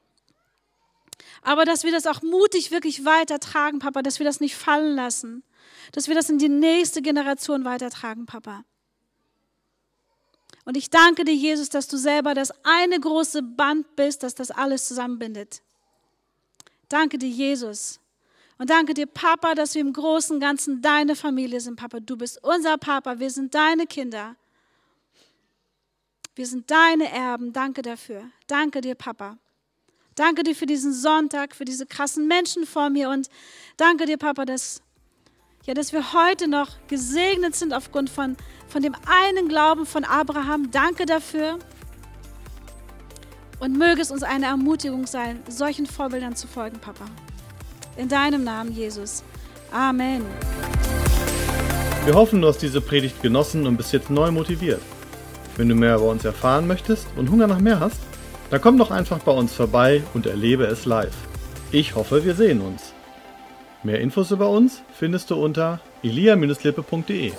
Aber 1.43 1.67
dass 1.67 1.85
wir 1.85 1.93
das 1.93 2.07
auch 2.07 2.23
mutig 2.23 2.71
wirklich 2.71 3.05
weitertragen, 3.05 3.79
Papa, 3.79 4.01
dass 4.01 4.21
wir 4.21 4.25
das 4.25 4.41
nicht 4.41 4.57
fallen 4.57 4.97
lassen, 4.97 5.45
dass 5.91 6.07
wir 6.07 6.15
das 6.15 6.31
in 6.31 6.39
die 6.39 6.49
nächste 6.49 7.03
Generation 7.03 7.65
weitertragen, 7.65 8.27
Papa. 8.27 8.65
Und 10.65 10.77
ich 10.77 10.91
danke 10.91 11.25
dir, 11.25 11.35
Jesus, 11.35 11.69
dass 11.69 11.89
du 11.89 11.97
selber 11.97 12.35
das 12.35 12.53
eine 12.65 13.01
große 13.01 13.43
Band 13.43 13.97
bist, 13.97 14.23
das 14.23 14.35
das 14.35 14.51
alles 14.51 14.87
zusammenbindet. 14.87 15.61
Danke 16.89 17.19
dir, 17.19 17.29
Jesus. 17.29 17.99
Und 18.59 18.71
danke 18.71 18.95
dir, 18.95 19.07
Papa, 19.07 19.55
dass 19.55 19.75
wir 19.75 19.81
im 19.81 19.93
Großen 19.93 20.37
und 20.37 20.41
Ganzen 20.41 20.83
deine 20.83 21.17
Familie 21.17 21.61
sind, 21.61 21.77
Papa. 21.77 21.99
Du 21.99 22.17
bist 22.17 22.39
unser 22.45 22.79
Papa, 22.79 23.19
wir 23.19 23.31
sind 23.31 23.55
deine 23.55 23.87
Kinder. 23.87 24.37
Wir 26.35 26.47
sind 26.47 26.71
deine 26.71 27.11
Erben. 27.11 27.53
Danke 27.53 27.83
dafür. 27.83 28.31
Danke 28.47 28.81
dir, 28.81 28.95
Papa. 28.95 29.39
Danke 30.15 30.43
dir 30.43 30.55
für 30.55 30.67
diesen 30.67 30.93
Sonntag, 30.93 31.57
für 31.57 31.65
diese 31.65 31.87
krassen 31.87 32.27
Menschen 32.27 32.67
vor 32.67 32.91
mir 32.91 33.09
und 33.09 33.29
danke 33.77 34.05
dir, 34.05 34.19
Papa, 34.19 34.45
dass 34.45 34.83
ja, 35.65 35.75
dass 35.75 35.93
wir 35.93 36.13
heute 36.13 36.49
noch 36.49 36.69
gesegnet 36.89 37.55
sind 37.55 37.73
aufgrund 37.73 38.11
von, 38.11 38.37
von 38.69 38.83
dem 38.83 38.95
einen 39.07 39.49
Glauben 39.49 39.87
von 39.87 40.05
Abraham. 40.05 40.71
Danke 40.71 41.07
dafür. 41.07 41.59
Und 43.61 43.79
möge 43.79 44.03
es 44.03 44.11
uns 44.11 44.25
eine 44.25 44.47
Ermutigung 44.47 45.07
sein, 45.07 45.41
solchen 45.49 45.87
Vorbildern 45.87 46.35
zu 46.35 46.49
folgen, 46.49 46.79
Papa. 46.81 47.05
In 47.97 48.09
deinem 48.09 48.43
Namen, 48.43 48.73
Jesus. 48.73 49.23
Amen. 49.71 50.23
Wir 52.05 52.15
hoffen, 52.15 52.43
du 52.43 52.49
hast 52.49 52.59
diese 52.59 52.81
Predigt 52.81 53.23
genossen 53.23 53.65
und 53.67 53.77
bist 53.77 53.93
jetzt 53.93 54.11
neu 54.11 54.33
motiviert. 54.33 54.81
Wenn 55.57 55.69
du 55.69 55.77
mehr 55.77 55.95
über 55.95 56.09
uns 56.09 56.25
erfahren 56.25 56.67
möchtest 56.67 57.07
und 57.17 57.31
Hunger 57.31 57.47
nach 57.47 57.61
mehr 57.61 57.79
hast, 57.79 58.01
dann 58.51 58.61
komm 58.61 58.79
doch 58.79 58.91
einfach 58.91 59.21
bei 59.21 59.33
uns 59.33 59.55
vorbei 59.55 60.03
und 60.13 60.27
erlebe 60.27 60.65
es 60.65 60.85
live. 60.85 61.15
Ich 61.71 61.95
hoffe, 61.95 62.25
wir 62.25 62.35
sehen 62.35 62.61
uns. 62.61 62.92
Mehr 63.85 64.01
Infos 64.01 64.31
über 64.31 64.49
uns 64.49 64.83
findest 64.95 65.31
du 65.31 65.43
unter 65.43 65.81
elia-lippe.de. 66.03 67.33